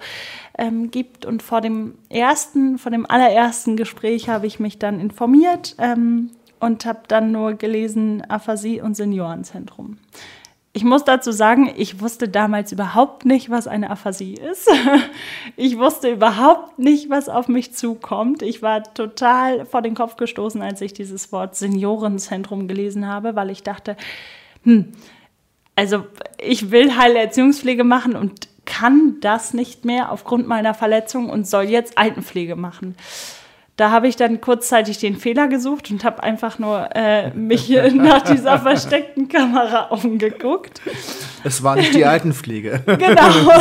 ähm, 0.56 0.90
gibt. 0.90 1.26
Und 1.26 1.42
vor 1.42 1.60
dem 1.60 1.96
ersten, 2.08 2.78
vor 2.78 2.92
dem 2.92 3.04
allerersten 3.04 3.76
Gespräch 3.76 4.28
habe 4.28 4.46
ich 4.46 4.60
mich 4.60 4.78
dann 4.78 5.00
informiert 5.00 5.74
ähm, 5.78 6.30
und 6.60 6.86
habe 6.86 7.00
dann 7.08 7.32
nur 7.32 7.54
gelesen 7.54 8.22
Aphasie 8.28 8.80
und 8.80 8.94
Seniorenzentrum. 8.94 9.98
Ich 10.74 10.84
muss 10.84 11.02
dazu 11.02 11.32
sagen, 11.32 11.72
ich 11.76 12.00
wusste 12.00 12.28
damals 12.28 12.70
überhaupt 12.70 13.24
nicht, 13.24 13.50
was 13.50 13.66
eine 13.66 13.90
Aphasie 13.90 14.34
ist. 14.34 14.70
Ich 15.56 15.76
wusste 15.76 16.08
überhaupt 16.08 16.78
nicht, 16.78 17.10
was 17.10 17.28
auf 17.28 17.48
mich 17.48 17.74
zukommt. 17.74 18.42
Ich 18.42 18.62
war 18.62 18.82
total 18.94 19.66
vor 19.66 19.82
den 19.82 19.96
Kopf 19.96 20.16
gestoßen, 20.16 20.62
als 20.62 20.80
ich 20.80 20.92
dieses 20.92 21.32
Wort 21.32 21.56
Seniorenzentrum 21.56 22.68
gelesen 22.68 23.08
habe, 23.08 23.34
weil 23.34 23.50
ich 23.50 23.64
dachte, 23.64 23.96
hm, 24.62 24.92
also 25.74 26.06
ich 26.38 26.70
will 26.70 26.96
Heilerziehungspflege 26.96 27.82
machen 27.82 28.14
und 28.14 28.48
kann 28.64 29.16
das 29.20 29.54
nicht 29.54 29.84
mehr 29.84 30.12
aufgrund 30.12 30.46
meiner 30.46 30.74
Verletzung 30.74 31.30
und 31.30 31.48
soll 31.48 31.64
jetzt 31.64 31.98
Altenpflege 31.98 32.54
machen. 32.54 32.94
Da 33.78 33.92
habe 33.92 34.08
ich 34.08 34.16
dann 34.16 34.40
kurzzeitig 34.40 34.98
den 34.98 35.16
Fehler 35.16 35.46
gesucht 35.46 35.92
und 35.92 36.02
habe 36.02 36.24
einfach 36.24 36.58
nur 36.58 36.88
äh, 36.96 37.30
mich 37.30 37.68
nach 37.94 38.22
dieser 38.22 38.58
versteckten 38.58 39.28
Kamera 39.28 39.84
umgeguckt. 39.90 40.82
Es 41.44 41.62
war 41.62 41.76
nicht 41.76 41.94
die 41.94 42.04
Altenpflege. 42.04 42.82
genau. 42.86 43.30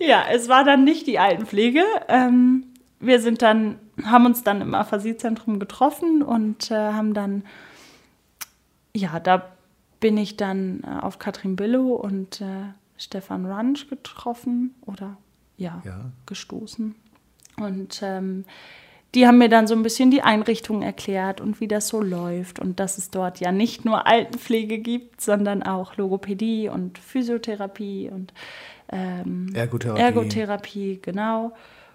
ja, 0.00 0.24
es 0.32 0.48
war 0.48 0.64
dann 0.64 0.82
nicht 0.82 1.06
die 1.06 1.20
Altenpflege. 1.20 1.84
Ähm, 2.08 2.66
wir 2.98 3.20
sind 3.20 3.40
dann, 3.40 3.78
haben 4.02 4.26
uns 4.26 4.42
dann 4.42 4.60
im 4.60 4.74
Aphasiezentrum 4.74 5.60
getroffen 5.60 6.20
und 6.20 6.72
äh, 6.72 6.74
haben 6.74 7.14
dann, 7.14 7.44
ja, 8.96 9.20
da 9.20 9.44
bin 10.00 10.16
ich 10.16 10.36
dann 10.36 10.82
äh, 10.82 11.00
auf 11.02 11.20
Katrin 11.20 11.54
Billow 11.54 11.94
und 11.94 12.40
äh, 12.40 12.72
Stefan 12.98 13.46
Runsch 13.46 13.86
getroffen 13.86 14.74
oder 14.86 15.18
ja, 15.56 15.80
ja. 15.84 16.10
gestoßen. 16.26 16.96
Und 17.58 18.00
ähm, 18.02 18.44
die 19.14 19.26
haben 19.26 19.38
mir 19.38 19.48
dann 19.48 19.66
so 19.66 19.74
ein 19.74 19.82
bisschen 19.82 20.10
die 20.10 20.22
Einrichtung 20.22 20.82
erklärt 20.82 21.40
und 21.40 21.60
wie 21.60 21.68
das 21.68 21.88
so 21.88 22.00
läuft 22.00 22.58
und 22.58 22.80
dass 22.80 22.96
es 22.96 23.10
dort 23.10 23.40
ja 23.40 23.52
nicht 23.52 23.84
nur 23.84 24.06
Altenpflege 24.06 24.78
gibt, 24.78 25.20
sondern 25.20 25.62
auch 25.62 25.96
Logopädie 25.96 26.68
und 26.68 26.98
Physiotherapie 26.98 28.10
und 28.10 28.32
ähm, 28.90 29.48
Ergotherapie. 29.54 30.00
Ergotherapie, 30.00 31.00
genau. 31.02 31.52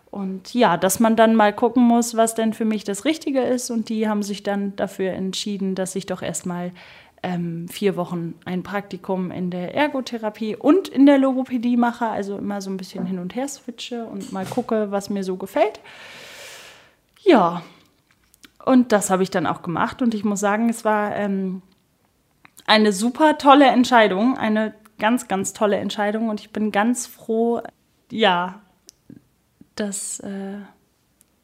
Und 0.10 0.54
ja, 0.54 0.78
dass 0.78 1.00
man 1.00 1.16
dann 1.16 1.36
mal 1.36 1.54
gucken 1.54 1.84
muss, 1.84 2.16
was 2.16 2.34
denn 2.34 2.54
für 2.54 2.66
mich 2.66 2.84
das 2.84 3.04
Richtige 3.04 3.42
ist. 3.42 3.70
Und 3.70 3.90
die 3.90 4.08
haben 4.08 4.24
sich 4.24 4.42
dann 4.42 4.76
dafür 4.76 5.12
entschieden, 5.12 5.76
dass 5.76 5.96
ich 5.96 6.06
doch 6.06 6.22
erstmal 6.22 6.72
ähm, 7.28 7.68
vier 7.68 7.98
Wochen 7.98 8.36
ein 8.46 8.64
Praktikum 8.64 9.32
in 9.32 9.52
der 9.52 9.76
Ergotherapie 9.76 10.56
und 10.56 10.88
in 10.88 11.06
der 11.06 11.18
Logopädie 11.18 11.76
mache, 11.76 12.08
also 12.08 12.38
immer 12.38 12.62
so 12.62 12.70
ein 12.70 12.78
bisschen 12.78 13.06
hin 13.06 13.20
und 13.20 13.36
her 13.36 13.50
switche 13.50 14.06
und 14.06 14.32
mal 14.32 14.46
gucke, 14.46 14.92
was 14.92 15.10
mir 15.10 15.26
so 15.26 15.36
gefällt. 15.36 15.82
Ja, 17.20 17.64
und 18.64 18.94
das 18.94 19.10
habe 19.10 19.24
ich 19.24 19.30
dann 19.30 19.46
auch 19.46 19.62
gemacht 19.62 20.02
und 20.02 20.14
ich 20.14 20.24
muss 20.24 20.40
sagen, 20.40 20.70
es 20.70 20.86
war 20.86 21.14
ähm, 21.18 21.62
eine 22.66 22.94
super 22.94 23.38
tolle 23.38 23.66
Entscheidung, 23.66 24.38
eine 24.38 24.74
ganz, 24.98 25.28
ganz 25.28 25.52
tolle 25.52 25.78
Entscheidung 25.78 26.30
und 26.30 26.40
ich 26.40 26.52
bin 26.52 26.72
ganz 26.72 27.08
froh, 27.08 27.62
ja, 28.10 28.62
dass. 29.76 30.22
Äh, 30.22 30.60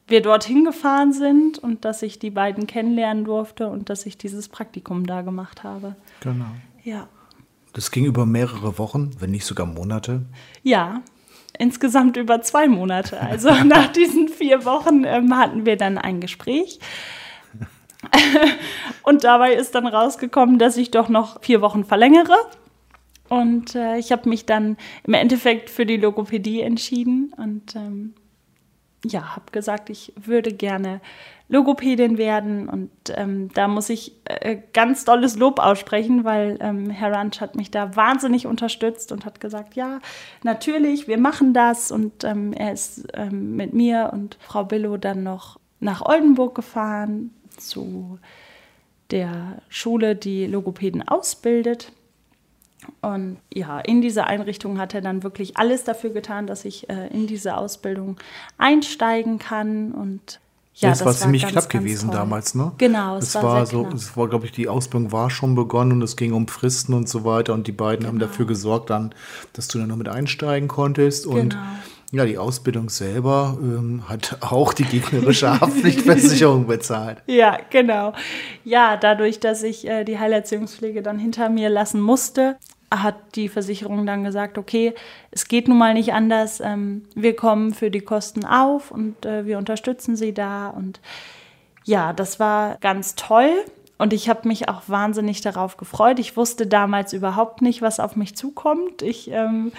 wir 0.07 0.21
dorthin 0.21 0.65
gefahren 0.65 1.13
sind 1.13 1.59
und 1.59 1.85
dass 1.85 2.01
ich 2.01 2.19
die 2.19 2.29
beiden 2.29 2.67
kennenlernen 2.67 3.25
durfte 3.25 3.67
und 3.67 3.89
dass 3.89 4.05
ich 4.05 4.17
dieses 4.17 4.49
Praktikum 4.49 5.05
da 5.05 5.21
gemacht 5.21 5.63
habe. 5.63 5.95
Genau. 6.21 6.45
Ja. 6.83 7.07
Das 7.73 7.89
ging 7.89 8.05
über 8.05 8.25
mehrere 8.25 8.77
Wochen, 8.77 9.11
wenn 9.19 9.31
nicht 9.31 9.45
sogar 9.45 9.65
Monate. 9.65 10.25
Ja, 10.61 11.01
insgesamt 11.57 12.17
über 12.17 12.41
zwei 12.41 12.67
Monate. 12.67 13.19
Also 13.19 13.51
nach 13.65 13.87
diesen 13.87 14.27
vier 14.27 14.65
Wochen 14.65 15.03
ähm, 15.05 15.35
hatten 15.37 15.65
wir 15.65 15.77
dann 15.77 15.97
ein 15.97 16.19
Gespräch. 16.19 16.79
und 19.03 19.23
dabei 19.23 19.53
ist 19.53 19.75
dann 19.75 19.87
rausgekommen, 19.87 20.59
dass 20.59 20.77
ich 20.77 20.91
doch 20.91 21.09
noch 21.09 21.41
vier 21.41 21.61
Wochen 21.61 21.85
verlängere. 21.85 22.35
Und 23.29 23.75
äh, 23.75 23.97
ich 23.97 24.11
habe 24.11 24.27
mich 24.29 24.45
dann 24.45 24.77
im 25.05 25.13
Endeffekt 25.13 25.69
für 25.69 25.85
die 25.85 25.97
Logopädie 25.97 26.61
entschieden 26.61 27.33
und 27.37 27.75
ähm, 27.75 28.13
ja, 29.05 29.35
habe 29.35 29.51
gesagt, 29.51 29.89
ich 29.89 30.13
würde 30.15 30.53
gerne 30.53 31.01
Logopädin 31.49 32.17
werden 32.17 32.69
und 32.69 32.89
ähm, 33.15 33.49
da 33.53 33.67
muss 33.67 33.89
ich 33.89 34.13
äh, 34.25 34.57
ganz 34.73 35.03
dolles 35.05 35.35
Lob 35.35 35.59
aussprechen, 35.59 36.23
weil 36.23 36.57
ähm, 36.61 36.89
Herr 36.89 37.11
Ranch 37.11 37.41
hat 37.41 37.55
mich 37.55 37.69
da 37.69 37.95
wahnsinnig 37.95 38.47
unterstützt 38.47 39.11
und 39.11 39.25
hat 39.25 39.39
gesagt, 39.39 39.75
ja, 39.75 39.99
natürlich, 40.43 41.07
wir 41.07 41.19
machen 41.19 41.53
das 41.53 41.91
und 41.91 42.23
ähm, 42.23 42.53
er 42.53 42.71
ist 42.71 43.07
ähm, 43.13 43.55
mit 43.55 43.73
mir 43.73 44.11
und 44.13 44.37
Frau 44.39 44.63
Billow 44.63 44.97
dann 44.97 45.23
noch 45.23 45.59
nach 45.79 46.01
Oldenburg 46.01 46.55
gefahren 46.55 47.31
zu 47.57 48.19
der 49.11 49.61
Schule, 49.67 50.15
die 50.15 50.47
Logopäden 50.47 51.05
ausbildet 51.07 51.91
und 53.01 53.37
ja, 53.53 53.79
in 53.79 54.01
dieser 54.01 54.27
Einrichtung 54.27 54.79
hat 54.79 54.93
er 54.93 55.01
dann 55.01 55.23
wirklich 55.23 55.57
alles 55.57 55.83
dafür 55.83 56.11
getan, 56.11 56.47
dass 56.47 56.65
ich 56.65 56.89
äh, 56.89 57.07
in 57.07 57.27
diese 57.27 57.57
Ausbildung 57.57 58.17
einsteigen 58.57 59.39
kann. 59.39 59.91
Und 59.91 60.39
ja, 60.75 60.89
das, 60.89 60.99
das 60.99 61.05
war 61.05 61.13
ziemlich 61.13 61.43
ganz, 61.43 61.53
knapp 61.53 61.69
ganz 61.69 61.83
gewesen 61.83 62.09
toll. 62.09 62.19
damals, 62.19 62.55
ne? 62.55 62.71
Genau, 62.77 63.17
es, 63.17 63.29
es 63.29 63.35
war, 63.35 63.43
war 63.43 63.65
so, 63.65 63.83
knapp. 63.83 63.93
es 63.93 64.17
war, 64.17 64.27
glaube 64.27 64.45
ich, 64.45 64.51
die 64.51 64.67
Ausbildung 64.67 65.11
war 65.11 65.29
schon 65.29 65.55
begonnen 65.55 65.93
und 65.93 66.01
es 66.01 66.15
ging 66.15 66.33
um 66.33 66.47
Fristen 66.47 66.93
und 66.93 67.09
so 67.09 67.25
weiter. 67.25 67.53
Und 67.53 67.67
die 67.67 67.71
beiden 67.71 68.01
genau. 68.01 68.09
haben 68.09 68.19
dafür 68.19 68.45
gesorgt, 68.45 68.89
dann, 68.89 69.13
dass 69.53 69.67
du 69.67 69.79
dann 69.79 69.89
noch 69.89 69.97
mit 69.97 70.09
einsteigen 70.09 70.67
konntest. 70.67 71.25
Und 71.27 71.51
genau. 71.51 71.63
Ja, 72.13 72.25
die 72.25 72.37
Ausbildung 72.37 72.89
selber 72.89 73.57
ähm, 73.59 74.03
hat 74.07 74.37
auch 74.41 74.73
die 74.73 74.83
gegnerische 74.83 75.59
Haftpflichtversicherung 75.59 76.67
bezahlt. 76.67 77.23
Ja, 77.25 77.57
genau. 77.71 78.13
Ja, 78.63 78.97
dadurch, 78.97 79.39
dass 79.39 79.63
ich 79.63 79.87
äh, 79.87 80.03
die 80.03 80.19
Heilerziehungspflege 80.19 81.01
dann 81.01 81.17
hinter 81.17 81.49
mir 81.49 81.69
lassen 81.69 81.99
musste, 81.99 82.57
hat 83.01 83.35
die 83.35 83.49
Versicherung 83.49 84.05
dann 84.05 84.23
gesagt, 84.23 84.57
okay, 84.57 84.93
es 85.31 85.47
geht 85.47 85.67
nun 85.67 85.77
mal 85.77 85.93
nicht 85.93 86.13
anders, 86.13 86.59
ähm, 86.59 87.03
wir 87.15 87.35
kommen 87.35 87.73
für 87.73 87.89
die 87.89 88.01
Kosten 88.01 88.45
auf 88.45 88.91
und 88.91 89.25
äh, 89.25 89.45
wir 89.45 89.57
unterstützen 89.57 90.15
sie 90.15 90.33
da. 90.33 90.69
Und 90.69 90.99
ja, 91.85 92.13
das 92.13 92.39
war 92.39 92.77
ganz 92.81 93.15
toll. 93.15 93.51
Und 93.97 94.11
ich 94.11 94.27
habe 94.27 94.47
mich 94.47 94.69
auch 94.69 94.83
wahnsinnig 94.87 95.41
darauf 95.41 95.77
gefreut. 95.77 96.19
Ich 96.19 96.35
wusste 96.35 96.67
damals 96.67 97.13
überhaupt 97.13 97.61
nicht, 97.61 97.81
was 97.81 97.99
auf 97.99 98.15
mich 98.15 98.35
zukommt. 98.35 99.01
Ich 99.01 99.31
ähm, 99.31 99.71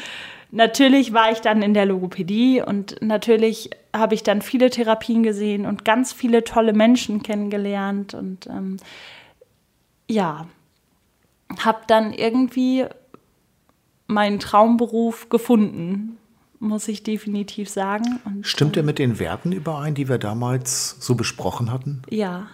natürlich 0.50 1.12
war 1.12 1.30
ich 1.32 1.40
dann 1.40 1.62
in 1.62 1.74
der 1.74 1.84
Logopädie 1.84 2.62
und 2.62 3.02
natürlich 3.02 3.70
habe 3.94 4.14
ich 4.14 4.22
dann 4.22 4.40
viele 4.40 4.70
Therapien 4.70 5.22
gesehen 5.22 5.66
und 5.66 5.84
ganz 5.84 6.12
viele 6.12 6.44
tolle 6.44 6.72
Menschen 6.72 7.22
kennengelernt 7.22 8.14
und 8.14 8.46
ähm, 8.46 8.78
ja, 10.08 10.46
habe 11.58 11.80
dann 11.86 12.12
irgendwie 12.12 12.86
meinen 14.06 14.38
Traumberuf 14.38 15.28
gefunden, 15.28 16.18
muss 16.60 16.88
ich 16.88 17.02
definitiv 17.02 17.68
sagen. 17.68 18.20
Und, 18.24 18.46
Stimmt 18.46 18.76
er 18.76 18.82
mit 18.82 18.98
den 18.98 19.18
Werten 19.18 19.52
überein, 19.52 19.94
die 19.94 20.08
wir 20.08 20.18
damals 20.18 20.96
so 21.00 21.14
besprochen 21.14 21.70
hatten? 21.70 22.02
Ja. 22.10 22.48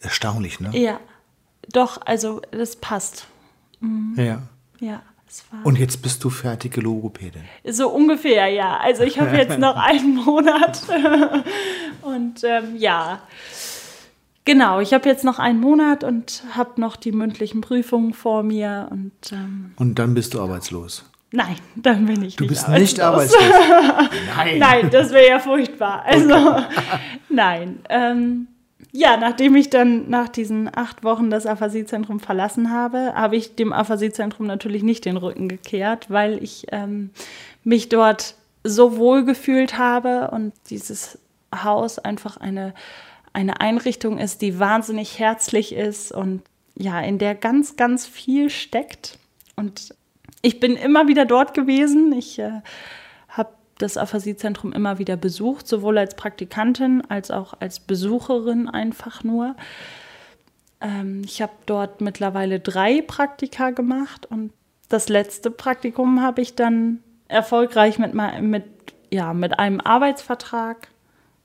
Erstaunlich, 0.00 0.60
ne? 0.60 0.70
Ja, 0.72 1.00
doch, 1.72 2.00
also 2.04 2.40
das 2.50 2.76
passt. 2.76 3.26
Mhm. 3.80 4.14
Ja. 4.16 4.42
Ja. 4.80 5.02
Und 5.64 5.78
jetzt 5.78 6.02
bist 6.02 6.22
du 6.24 6.30
fertige 6.30 6.80
Logopädin. 6.80 7.42
So 7.64 7.90
ungefähr, 7.90 8.46
ja. 8.46 8.78
Also 8.78 9.02
ich 9.02 9.18
habe 9.18 9.36
jetzt 9.36 9.58
noch 9.58 9.76
einen 9.76 10.14
Monat. 10.14 10.82
und 12.02 12.42
ähm, 12.44 12.76
ja, 12.76 13.20
genau, 14.46 14.80
ich 14.80 14.94
habe 14.94 15.06
jetzt 15.06 15.24
noch 15.24 15.38
einen 15.38 15.60
Monat 15.60 16.02
und 16.02 16.42
habe 16.54 16.80
noch 16.80 16.96
die 16.96 17.12
mündlichen 17.12 17.60
Prüfungen 17.60 18.14
vor 18.14 18.42
mir. 18.42 18.88
Und, 18.90 19.12
ähm, 19.32 19.74
und 19.76 19.98
dann 19.98 20.14
bist 20.14 20.32
du 20.32 20.40
arbeitslos. 20.40 21.04
Nein, 21.32 21.56
dann 21.74 22.06
bin 22.06 22.22
ich 22.22 22.36
du 22.36 22.44
nicht 22.44 22.50
bist 22.50 22.66
arbeitslos. 22.66 22.88
nicht 22.88 23.02
arbeitslos. 23.04 24.10
nein. 24.36 24.58
nein, 24.58 24.90
das 24.90 25.10
wäre 25.10 25.28
ja 25.28 25.38
furchtbar. 25.38 26.02
Also, 26.06 26.34
okay. 26.34 26.64
nein. 27.28 27.80
Ähm, 27.90 28.46
ja, 28.92 29.18
nachdem 29.18 29.54
ich 29.56 29.68
dann 29.68 30.08
nach 30.08 30.28
diesen 30.28 30.74
acht 30.74 31.04
Wochen 31.04 31.28
das 31.28 31.44
Aphasiezentrum 31.44 32.20
verlassen 32.20 32.70
habe, 32.70 33.12
habe 33.14 33.36
ich 33.36 33.54
dem 33.54 33.74
Aphasiezentrum 33.74 34.46
natürlich 34.46 34.82
nicht 34.82 35.04
den 35.04 35.18
Rücken 35.18 35.48
gekehrt, 35.48 36.06
weil 36.08 36.42
ich 36.42 36.66
ähm, 36.72 37.10
mich 37.62 37.90
dort 37.90 38.36
so 38.64 38.96
wohl 38.96 39.24
gefühlt 39.24 39.76
habe 39.76 40.30
und 40.30 40.54
dieses 40.70 41.18
Haus 41.54 41.98
einfach 41.98 42.38
eine, 42.38 42.72
eine 43.36 43.60
Einrichtung 43.60 44.18
ist, 44.18 44.42
die 44.42 44.58
wahnsinnig 44.58 45.18
herzlich 45.18 45.74
ist 45.74 46.10
und 46.10 46.42
ja, 46.74 47.00
in 47.00 47.18
der 47.18 47.34
ganz, 47.34 47.76
ganz 47.76 48.06
viel 48.06 48.50
steckt. 48.50 49.18
Und 49.54 49.94
ich 50.42 50.60
bin 50.60 50.76
immer 50.76 51.08
wieder 51.08 51.24
dort 51.24 51.54
gewesen. 51.54 52.12
Ich 52.12 52.38
äh, 52.38 52.60
das 53.78 53.96
Aphasiezentrum 53.96 54.72
immer 54.72 54.98
wieder 54.98 55.16
besucht, 55.16 55.68
sowohl 55.68 55.98
als 55.98 56.14
Praktikantin 56.14 57.02
als 57.08 57.30
auch 57.30 57.54
als 57.60 57.80
Besucherin 57.80 58.68
einfach 58.68 59.22
nur. 59.22 59.54
Ähm, 60.80 61.22
ich 61.24 61.42
habe 61.42 61.52
dort 61.66 62.00
mittlerweile 62.00 62.60
drei 62.60 63.02
Praktika 63.02 63.70
gemacht 63.70 64.26
und 64.26 64.52
das 64.88 65.08
letzte 65.08 65.50
Praktikum 65.50 66.22
habe 66.22 66.40
ich 66.40 66.54
dann 66.54 67.02
erfolgreich 67.28 67.98
mit, 67.98 68.14
mit, 68.14 68.64
ja, 69.10 69.34
mit 69.34 69.58
einem 69.58 69.80
Arbeitsvertrag 69.80 70.88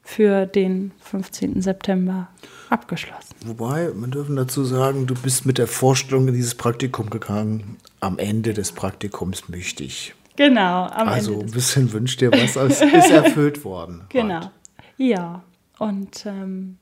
für 0.04 0.46
den 0.46 0.92
15. 1.00 1.62
September 1.62 2.28
abgeschlossen. 2.70 3.36
Wobei, 3.46 3.92
man 3.94 4.12
dürfen 4.12 4.36
dazu 4.36 4.64
sagen, 4.64 5.08
du 5.08 5.14
bist 5.14 5.46
mit 5.46 5.58
der 5.58 5.68
Vorstellung 5.68 6.28
in 6.28 6.34
dieses 6.34 6.56
Praktikum 6.56 7.10
gegangen. 7.10 7.78
Am 8.00 8.18
Ende 8.18 8.54
des 8.54 8.72
Praktikums 8.72 9.50
möchte 9.50 9.84
ich 9.84 10.14
Genau. 10.38 10.86
also 10.86 11.40
ein 11.42 11.52
bisschen 11.52 11.92
wünscht 11.92 12.22
dir 12.22 12.32
was, 12.32 12.58
als 12.58 12.82
ist 12.82 13.12
erfüllt 13.12 13.64
worden. 13.64 14.06
Genau. 14.10 14.36
Halt. 14.40 14.52
Ja. 14.98 15.44
Und 15.78 16.26
ähm, 16.26 16.78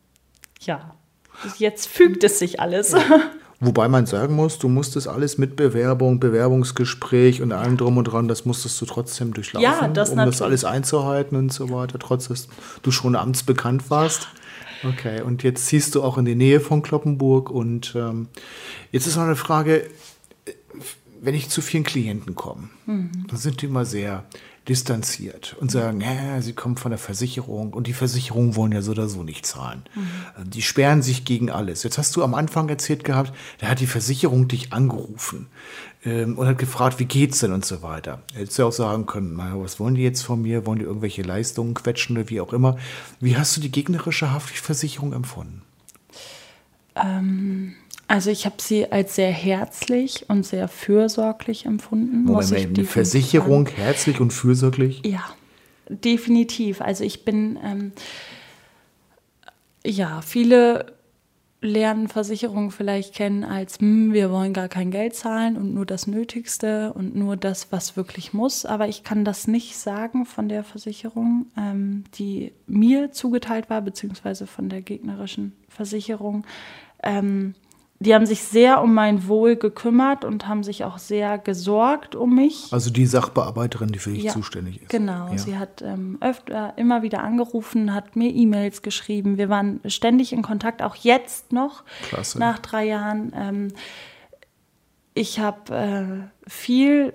ja, 0.62 0.94
jetzt 1.58 1.88
fügt 1.88 2.24
es 2.24 2.40
sich 2.40 2.60
alles. 2.60 2.92
Ja. 2.92 3.22
Wobei 3.62 3.90
man 3.90 4.06
sagen 4.06 4.36
muss, 4.36 4.58
du 4.58 4.70
musstest 4.70 5.10
alles 5.10 5.38
mit 5.38 5.58
Bewerbung, 5.58 6.22
Bewerbungsgespräch 6.22 7.42
und 7.42 7.52
allem 7.52 7.76
drum 7.76 7.98
und 7.98 8.06
dran, 8.06 8.30
das 8.30 8.46
musstest 8.46 8.80
du 8.80 8.86
trotzdem 8.86 9.34
durchlaufen, 9.34 9.70
ja, 9.70 9.88
das 9.90 10.12
um 10.12 10.16
natürlich. 10.16 10.38
das 10.38 10.42
alles 10.42 10.64
einzuhalten 10.64 11.36
und 11.36 11.52
so 11.52 11.70
weiter, 11.70 12.00
trotz 12.00 12.30
dass 12.30 12.48
du 12.84 12.92
schon 12.92 13.16
amtsbekannt 13.16 13.90
warst. 13.90 14.30
Okay, 14.84 15.22
und 15.22 15.44
jetzt 15.44 15.66
ziehst 15.66 15.96
du 15.96 16.04
auch 16.04 16.18
in 16.18 16.24
die 16.24 16.36
Nähe 16.36 16.62
von 16.62 16.82
Kloppenburg 16.82 17.50
und 17.50 17.94
ähm, 17.96 18.30
jetzt 18.94 19.08
ist 19.08 19.18
noch 19.18 19.24
eine 19.24 19.36
Frage, 19.36 19.90
wenn 21.22 21.36
ich 21.36 21.50
zu 21.50 21.62
vielen 21.62 21.84
Klienten 21.84 22.36
komme, 22.36 22.70
mhm. 22.86 23.12
dann 23.28 23.38
sind 23.38 23.62
die 23.62 23.66
immer 23.66 23.84
sehr 23.84 24.24
distanziert 24.70 25.56
und 25.60 25.72
sagen, 25.72 26.00
ja, 26.00 26.42
sie 26.42 26.54
kommen 26.54 26.78
von 26.78 26.92
der 26.92 27.00
Versicherung 27.00 27.74
und 27.74 27.88
die 27.88 27.94
Versicherungen 27.94 28.56
wollen 28.56 28.72
ja 28.72 28.82
so 28.82 28.92
oder 28.92 29.10
so 29.10 29.24
nicht 29.24 29.46
zahlen. 29.46 29.84
Mhm. 29.96 30.50
Die 30.52 30.62
sperren 30.62 31.02
sich 31.02 31.26
gegen 31.26 31.50
alles. 31.50 31.84
Jetzt 31.84 31.98
hast 31.98 32.16
du 32.16 32.24
am 32.24 32.36
Anfang 32.36 32.70
erzählt 32.70 33.04
gehabt, 33.04 33.34
da 33.58 33.68
hat 33.68 33.80
die 33.80 33.88
Versicherung 33.88 34.48
dich 34.48 34.72
angerufen 34.72 35.48
ähm, 36.06 36.38
und 36.38 36.48
hat 36.48 36.60
gefragt, 36.60 37.00
wie 37.00 37.06
geht's 37.06 37.40
denn 37.40 37.52
und 37.52 37.66
so 37.66 37.82
weiter. 37.82 38.22
Hättest 38.34 38.60
du 38.60 38.68
auch 38.68 38.72
sagen 38.72 39.08
können, 39.08 39.36
naja, 39.36 39.60
was 39.60 39.80
wollen 39.80 39.96
die 39.96 40.04
jetzt 40.04 40.22
von 40.22 40.42
mir? 40.42 40.66
Wollen 40.68 40.80
die 40.80 40.86
irgendwelche 40.86 41.24
Leistungen 41.24 41.74
quetschen 41.74 42.16
oder 42.16 42.30
wie 42.30 42.40
auch 42.40 42.54
immer? 42.54 42.78
Wie 43.20 43.38
hast 43.38 43.58
du 43.58 43.62
die 43.62 43.72
gegnerische 43.72 44.32
Haftpflichtversicherung 44.32 45.14
empfunden? 45.14 45.64
Ähm 46.96 47.76
also 48.10 48.32
ich 48.32 48.48
habe 48.48 48.56
sie 48.58 48.92
als 48.92 49.14
sehr 49.14 49.32
herzlich 49.32 50.26
und 50.30 50.44
sehr 50.44 50.68
fürsorglich 50.68 51.68
empfunden. 51.68 52.24
Moment, 52.24 52.50
muss 52.50 52.52
ich 52.52 52.90
Versicherung 52.90 53.68
sagen. 53.68 53.78
herzlich 53.78 54.20
und 54.20 54.34
fürsorglich? 54.34 55.04
Ja, 55.06 55.24
definitiv. 55.90 56.82
Also 56.82 57.04
ich 57.04 57.24
bin, 57.24 57.60
ähm, 57.64 57.92
ja, 59.86 60.22
viele 60.22 60.94
lernen 61.62 62.08
Versicherungen 62.08 62.72
vielleicht 62.72 63.14
kennen 63.14 63.44
als, 63.44 63.80
hm, 63.80 64.12
wir 64.12 64.32
wollen 64.32 64.54
gar 64.54 64.70
kein 64.70 64.90
Geld 64.90 65.14
zahlen 65.14 65.56
und 65.56 65.76
nur 65.76 65.86
das 65.86 66.08
Nötigste 66.08 66.94
und 66.94 67.16
nur 67.16 67.38
das, 67.38 67.72
was 67.72 67.96
wirklich 67.96 68.34
muss. 68.34 68.66
Aber 68.66 68.88
ich 68.88 69.04
kann 69.04 69.24
das 69.24 69.48
nicht 69.48 69.78
sagen 69.78 70.26
von 70.26 70.50
der 70.50 70.64
Versicherung, 70.64 71.46
ähm, 71.56 72.06
die 72.16 72.54
mir 72.66 73.12
zugeteilt 73.12 73.70
war, 73.70 73.84
beziehungsweise 73.84 74.48
von 74.48 74.68
der 74.68 74.82
gegnerischen 74.82 75.54
Versicherung. 75.68 76.44
Ähm, 77.04 77.54
die 78.00 78.16
haben 78.16 78.26
sich 78.26 78.44
sehr 78.44 78.82
um 78.82 78.94
mein 78.94 79.28
Wohl 79.28 79.58
gekümmert 79.58 80.24
und 80.24 80.48
haben 80.48 80.64
sich 80.64 80.86
auch 80.86 80.98
sehr 80.98 81.38
gesorgt 81.38 82.16
um 82.16 82.34
mich. 82.36 82.68
Also 82.72 82.90
die 82.90 83.06
Sachbearbeiterin, 83.06 83.90
die 83.90 84.00
für 84.00 84.12
dich 84.12 84.24
ja, 84.24 84.32
zuständig 84.32 84.82
ist. 84.82 84.90
Genau, 84.90 85.30
ja. 85.32 85.38
sie 85.38 85.58
hat 85.58 85.82
ähm, 85.82 86.18
öfter 86.22 86.74
immer 86.78 87.02
wieder 87.02 87.22
angerufen, 87.22 87.94
hat 87.94 88.16
mir 88.16 88.34
E-Mails 88.34 88.84
geschrieben. 88.84 89.38
Wir 89.38 89.50
waren 89.50 89.82
ständig 89.86 90.32
in 90.32 90.42
Kontakt, 90.42 90.82
auch 90.82 90.96
jetzt 90.96 91.52
noch, 91.52 91.84
Klasse. 92.08 92.40
nach 92.40 92.60
drei 92.60 92.86
Jahren. 92.86 93.34
Ähm, 93.36 93.68
ich 95.14 95.40
habe 95.40 95.76
äh, 95.76 96.50
viel 96.50 97.14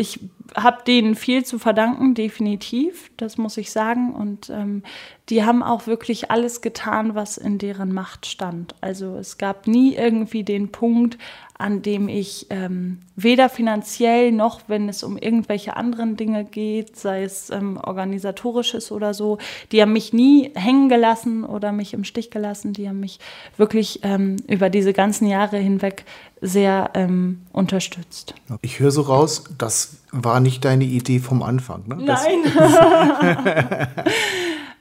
ich 0.00 0.18
habe 0.56 0.82
denen 0.86 1.14
viel 1.14 1.44
zu 1.44 1.58
verdanken, 1.58 2.14
definitiv, 2.14 3.10
das 3.16 3.38
muss 3.38 3.56
ich 3.56 3.70
sagen. 3.70 4.14
Und 4.14 4.50
ähm, 4.50 4.82
die 5.28 5.44
haben 5.44 5.62
auch 5.62 5.86
wirklich 5.86 6.30
alles 6.30 6.60
getan, 6.60 7.14
was 7.14 7.38
in 7.38 7.58
deren 7.58 7.92
Macht 7.92 8.26
stand. 8.26 8.74
Also 8.80 9.16
es 9.16 9.38
gab 9.38 9.66
nie 9.66 9.94
irgendwie 9.94 10.42
den 10.42 10.72
Punkt, 10.72 11.18
an 11.60 11.82
dem 11.82 12.08
ich 12.08 12.46
ähm, 12.48 13.00
weder 13.16 13.50
finanziell 13.50 14.32
noch, 14.32 14.62
wenn 14.66 14.88
es 14.88 15.02
um 15.02 15.18
irgendwelche 15.18 15.76
anderen 15.76 16.16
Dinge 16.16 16.44
geht, 16.44 16.96
sei 16.96 17.22
es 17.22 17.50
ähm, 17.50 17.76
organisatorisches 17.76 18.90
oder 18.90 19.12
so, 19.12 19.36
die 19.70 19.82
haben 19.82 19.92
mich 19.92 20.14
nie 20.14 20.50
hängen 20.54 20.88
gelassen 20.88 21.44
oder 21.44 21.70
mich 21.70 21.92
im 21.92 22.04
Stich 22.04 22.30
gelassen. 22.30 22.72
Die 22.72 22.88
haben 22.88 23.00
mich 23.00 23.20
wirklich 23.58 24.00
ähm, 24.04 24.36
über 24.48 24.70
diese 24.70 24.94
ganzen 24.94 25.26
Jahre 25.28 25.58
hinweg 25.58 26.06
sehr 26.40 26.90
ähm, 26.94 27.42
unterstützt. 27.52 28.34
Ich 28.62 28.80
höre 28.80 28.90
so 28.90 29.02
raus, 29.02 29.44
das 29.58 29.98
war 30.12 30.39
nicht 30.40 30.64
deine 30.64 30.84
Idee 30.84 31.18
vom 31.18 31.42
Anfang. 31.42 31.84
Ne? 31.86 31.96
Nein. 31.96 32.44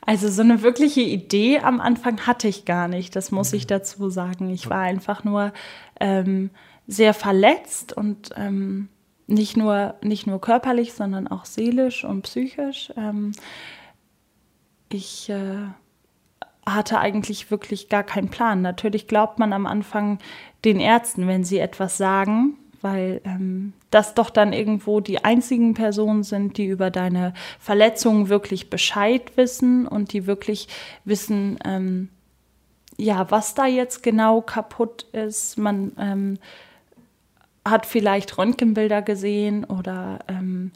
also 0.06 0.30
so 0.30 0.42
eine 0.42 0.62
wirkliche 0.62 1.02
Idee 1.02 1.60
am 1.60 1.82
Anfang 1.82 2.26
hatte 2.28 2.48
ich 2.48 2.66
gar 2.66 2.88
nicht, 2.88 3.16
das 3.16 3.32
muss 3.32 3.54
ich 3.54 3.68
dazu 3.68 4.10
sagen. 4.10 4.50
Ich 4.50 4.70
war 4.70 4.82
einfach 4.82 5.24
nur 5.24 5.54
ähm, 6.00 6.50
sehr 6.88 7.14
verletzt 7.14 7.94
und 7.94 8.32
ähm, 8.36 8.90
nicht, 9.28 9.56
nur, 9.56 9.96
nicht 10.02 10.26
nur 10.26 10.42
körperlich, 10.42 10.94
sondern 10.94 11.28
auch 11.28 11.46
seelisch 11.46 12.04
und 12.04 12.24
psychisch. 12.24 12.92
Ähm, 12.98 13.34
ich 14.92 15.30
äh, 15.30 15.68
hatte 16.66 17.00
eigentlich 17.00 17.52
wirklich 17.52 17.90
gar 17.90 18.04
keinen 18.04 18.30
Plan. 18.30 18.62
Natürlich 18.62 19.08
glaubt 19.08 19.40
man 19.40 19.54
am 19.54 19.66
Anfang 19.66 20.20
den 20.66 20.80
Ärzten, 20.80 21.28
wenn 21.28 21.44
sie 21.44 21.60
etwas 21.60 21.98
sagen, 21.98 22.58
weil 22.82 23.22
ähm, 23.24 23.74
das 23.92 24.14
doch 24.14 24.30
dann 24.30 24.54
irgendwo 24.54 25.00
die 25.00 25.24
einzigen 25.24 25.74
Personen 25.74 26.24
sind, 26.24 26.58
die 26.58 26.68
über 26.68 26.90
deine 26.92 27.34
Verletzungen 27.60 28.30
wirklich 28.30 28.70
Bescheid 28.70 29.36
wissen 29.36 29.88
und 29.88 30.14
die 30.14 30.28
wirklich 30.28 30.68
wissen, 31.06 31.58
ähm, 31.66 32.10
ja, 32.98 33.32
was 33.32 33.56
da 33.56 33.66
jetzt 33.66 34.04
genau 34.04 34.42
kaputt 34.42 35.04
ist. 35.14 35.58
Man 35.58 35.94
ähm, 35.98 36.38
hat 37.66 37.86
vielleicht 37.86 38.38
Röntgenbilder 38.38 39.02
gesehen 39.02 39.64
oder 39.64 40.20
ähm, 40.28 40.72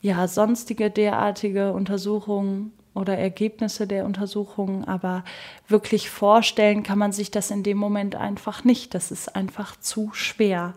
ja, 0.00 0.26
sonstige 0.28 0.90
derartige 0.90 1.72
Untersuchungen 1.72 2.72
oder 2.94 3.16
Ergebnisse 3.16 3.86
der 3.86 4.04
Untersuchungen, 4.04 4.84
aber 4.84 5.24
wirklich 5.68 6.10
vorstellen 6.10 6.82
kann 6.82 6.98
man 6.98 7.12
sich 7.12 7.30
das 7.30 7.50
in 7.50 7.62
dem 7.62 7.78
Moment 7.78 8.16
einfach 8.16 8.64
nicht. 8.64 8.94
Das 8.94 9.10
ist 9.10 9.34
einfach 9.36 9.78
zu 9.78 10.10
schwer. 10.12 10.74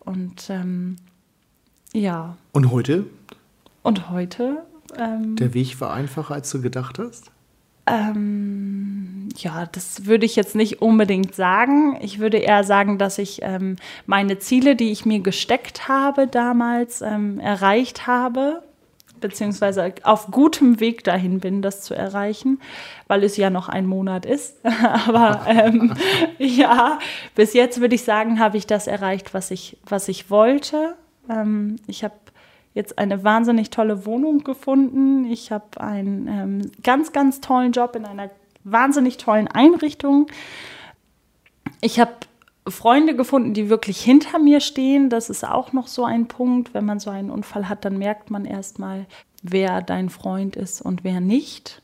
Und 0.00 0.50
ähm, 0.50 0.96
Ja. 1.92 2.36
Und 2.52 2.70
heute? 2.70 3.06
Und 3.82 4.10
heute? 4.10 4.62
Ähm, 4.98 5.36
Der 5.36 5.54
Weg 5.54 5.80
war 5.80 5.92
einfacher, 5.94 6.34
als 6.34 6.50
du 6.50 6.60
gedacht 6.60 6.98
hast? 6.98 7.30
Ähm, 7.86 9.28
ja, 9.36 9.66
das 9.66 10.06
würde 10.06 10.24
ich 10.24 10.36
jetzt 10.36 10.54
nicht 10.54 10.80
unbedingt 10.80 11.34
sagen. 11.34 11.98
Ich 12.00 12.18
würde 12.18 12.38
eher 12.38 12.64
sagen, 12.64 12.98
dass 12.98 13.18
ich 13.18 13.40
ähm, 13.42 13.76
meine 14.06 14.38
Ziele, 14.38 14.74
die 14.74 14.90
ich 14.90 15.04
mir 15.04 15.20
gesteckt 15.20 15.86
habe 15.88 16.26
damals, 16.26 17.02
ähm, 17.02 17.38
erreicht 17.40 18.06
habe, 18.06 18.62
beziehungsweise 19.24 19.94
auf 20.02 20.26
gutem 20.26 20.80
Weg 20.80 21.02
dahin 21.02 21.40
bin, 21.40 21.62
das 21.62 21.80
zu 21.80 21.94
erreichen, 21.94 22.60
weil 23.06 23.24
es 23.24 23.38
ja 23.38 23.48
noch 23.48 23.70
ein 23.70 23.86
Monat 23.86 24.26
ist. 24.26 24.58
Aber 25.06 25.46
ähm, 25.48 25.94
ja, 26.38 26.98
bis 27.34 27.54
jetzt 27.54 27.80
würde 27.80 27.94
ich 27.94 28.04
sagen, 28.04 28.38
habe 28.38 28.58
ich 28.58 28.66
das 28.66 28.86
erreicht, 28.86 29.32
was 29.32 29.50
ich, 29.50 29.78
was 29.86 30.08
ich 30.08 30.28
wollte. 30.28 30.94
Ähm, 31.30 31.76
ich 31.86 32.04
habe 32.04 32.12
jetzt 32.74 32.98
eine 32.98 33.24
wahnsinnig 33.24 33.70
tolle 33.70 34.04
Wohnung 34.04 34.44
gefunden. 34.44 35.24
Ich 35.24 35.50
habe 35.50 35.80
einen 35.80 36.28
ähm, 36.28 36.70
ganz, 36.82 37.12
ganz 37.12 37.40
tollen 37.40 37.72
Job 37.72 37.96
in 37.96 38.04
einer 38.04 38.28
wahnsinnig 38.62 39.16
tollen 39.16 39.48
Einrichtung. 39.48 40.26
Ich 41.80 41.98
habe 41.98 42.12
Freunde 42.66 43.14
gefunden, 43.14 43.52
die 43.54 43.68
wirklich 43.68 44.00
hinter 44.00 44.38
mir 44.38 44.60
stehen. 44.60 45.10
Das 45.10 45.28
ist 45.30 45.44
auch 45.46 45.72
noch 45.72 45.86
so 45.86 46.04
ein 46.04 46.28
Punkt. 46.28 46.72
Wenn 46.74 46.84
man 46.84 46.98
so 46.98 47.10
einen 47.10 47.30
Unfall 47.30 47.68
hat, 47.68 47.84
dann 47.84 47.98
merkt 47.98 48.30
man 48.30 48.44
erstmal, 48.44 49.06
wer 49.42 49.82
dein 49.82 50.08
Freund 50.08 50.56
ist 50.56 50.80
und 50.80 51.04
wer 51.04 51.20
nicht. 51.20 51.82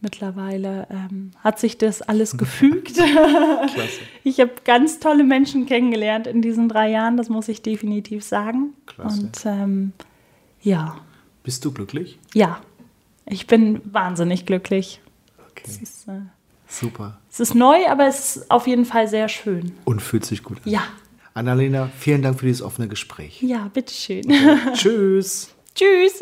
Mittlerweile 0.00 0.86
ähm, 0.90 1.30
hat 1.42 1.58
sich 1.58 1.78
das 1.78 2.02
alles 2.02 2.36
gefügt. 2.38 2.94
Klasse. 2.94 3.88
Ich 4.22 4.40
habe 4.40 4.52
ganz 4.64 5.00
tolle 5.00 5.24
Menschen 5.24 5.64
kennengelernt 5.66 6.26
in 6.26 6.42
diesen 6.42 6.68
drei 6.68 6.90
Jahren, 6.90 7.16
das 7.16 7.28
muss 7.30 7.48
ich 7.48 7.62
definitiv 7.62 8.22
sagen. 8.24 8.74
Klasse. 8.86 9.20
Und 9.20 9.46
ähm, 9.46 9.92
ja, 10.62 10.96
Bist 11.42 11.64
du 11.64 11.72
glücklich? 11.72 12.18
ja, 12.34 12.60
ich 13.26 13.46
bin 13.46 13.80
wahnsinnig 13.84 14.44
glücklich. 14.44 15.00
Okay. 15.50 15.64
Es 15.66 15.78
ist, 15.78 16.08
äh, 16.08 16.20
Super. 16.80 17.18
es 17.30 17.40
ist 17.40 17.54
neu, 17.54 17.86
aber 17.88 18.06
es 18.06 18.36
ist 18.36 18.50
auf 18.50 18.66
jeden 18.66 18.84
Fall 18.84 19.08
sehr 19.08 19.28
schön. 19.28 19.72
Und 19.84 20.00
fühlt 20.02 20.24
sich 20.24 20.42
gut 20.42 20.58
an. 20.64 20.70
Ja, 20.72 20.82
Annalena, 21.34 21.90
vielen 21.98 22.22
Dank 22.22 22.40
für 22.40 22.46
dieses 22.46 22.62
offene 22.62 22.88
Gespräch. 22.88 23.42
ja, 23.42 23.68
bitteschön. 23.72 24.24
Tschüss. 24.74 25.50
Tschüss. 25.74 26.20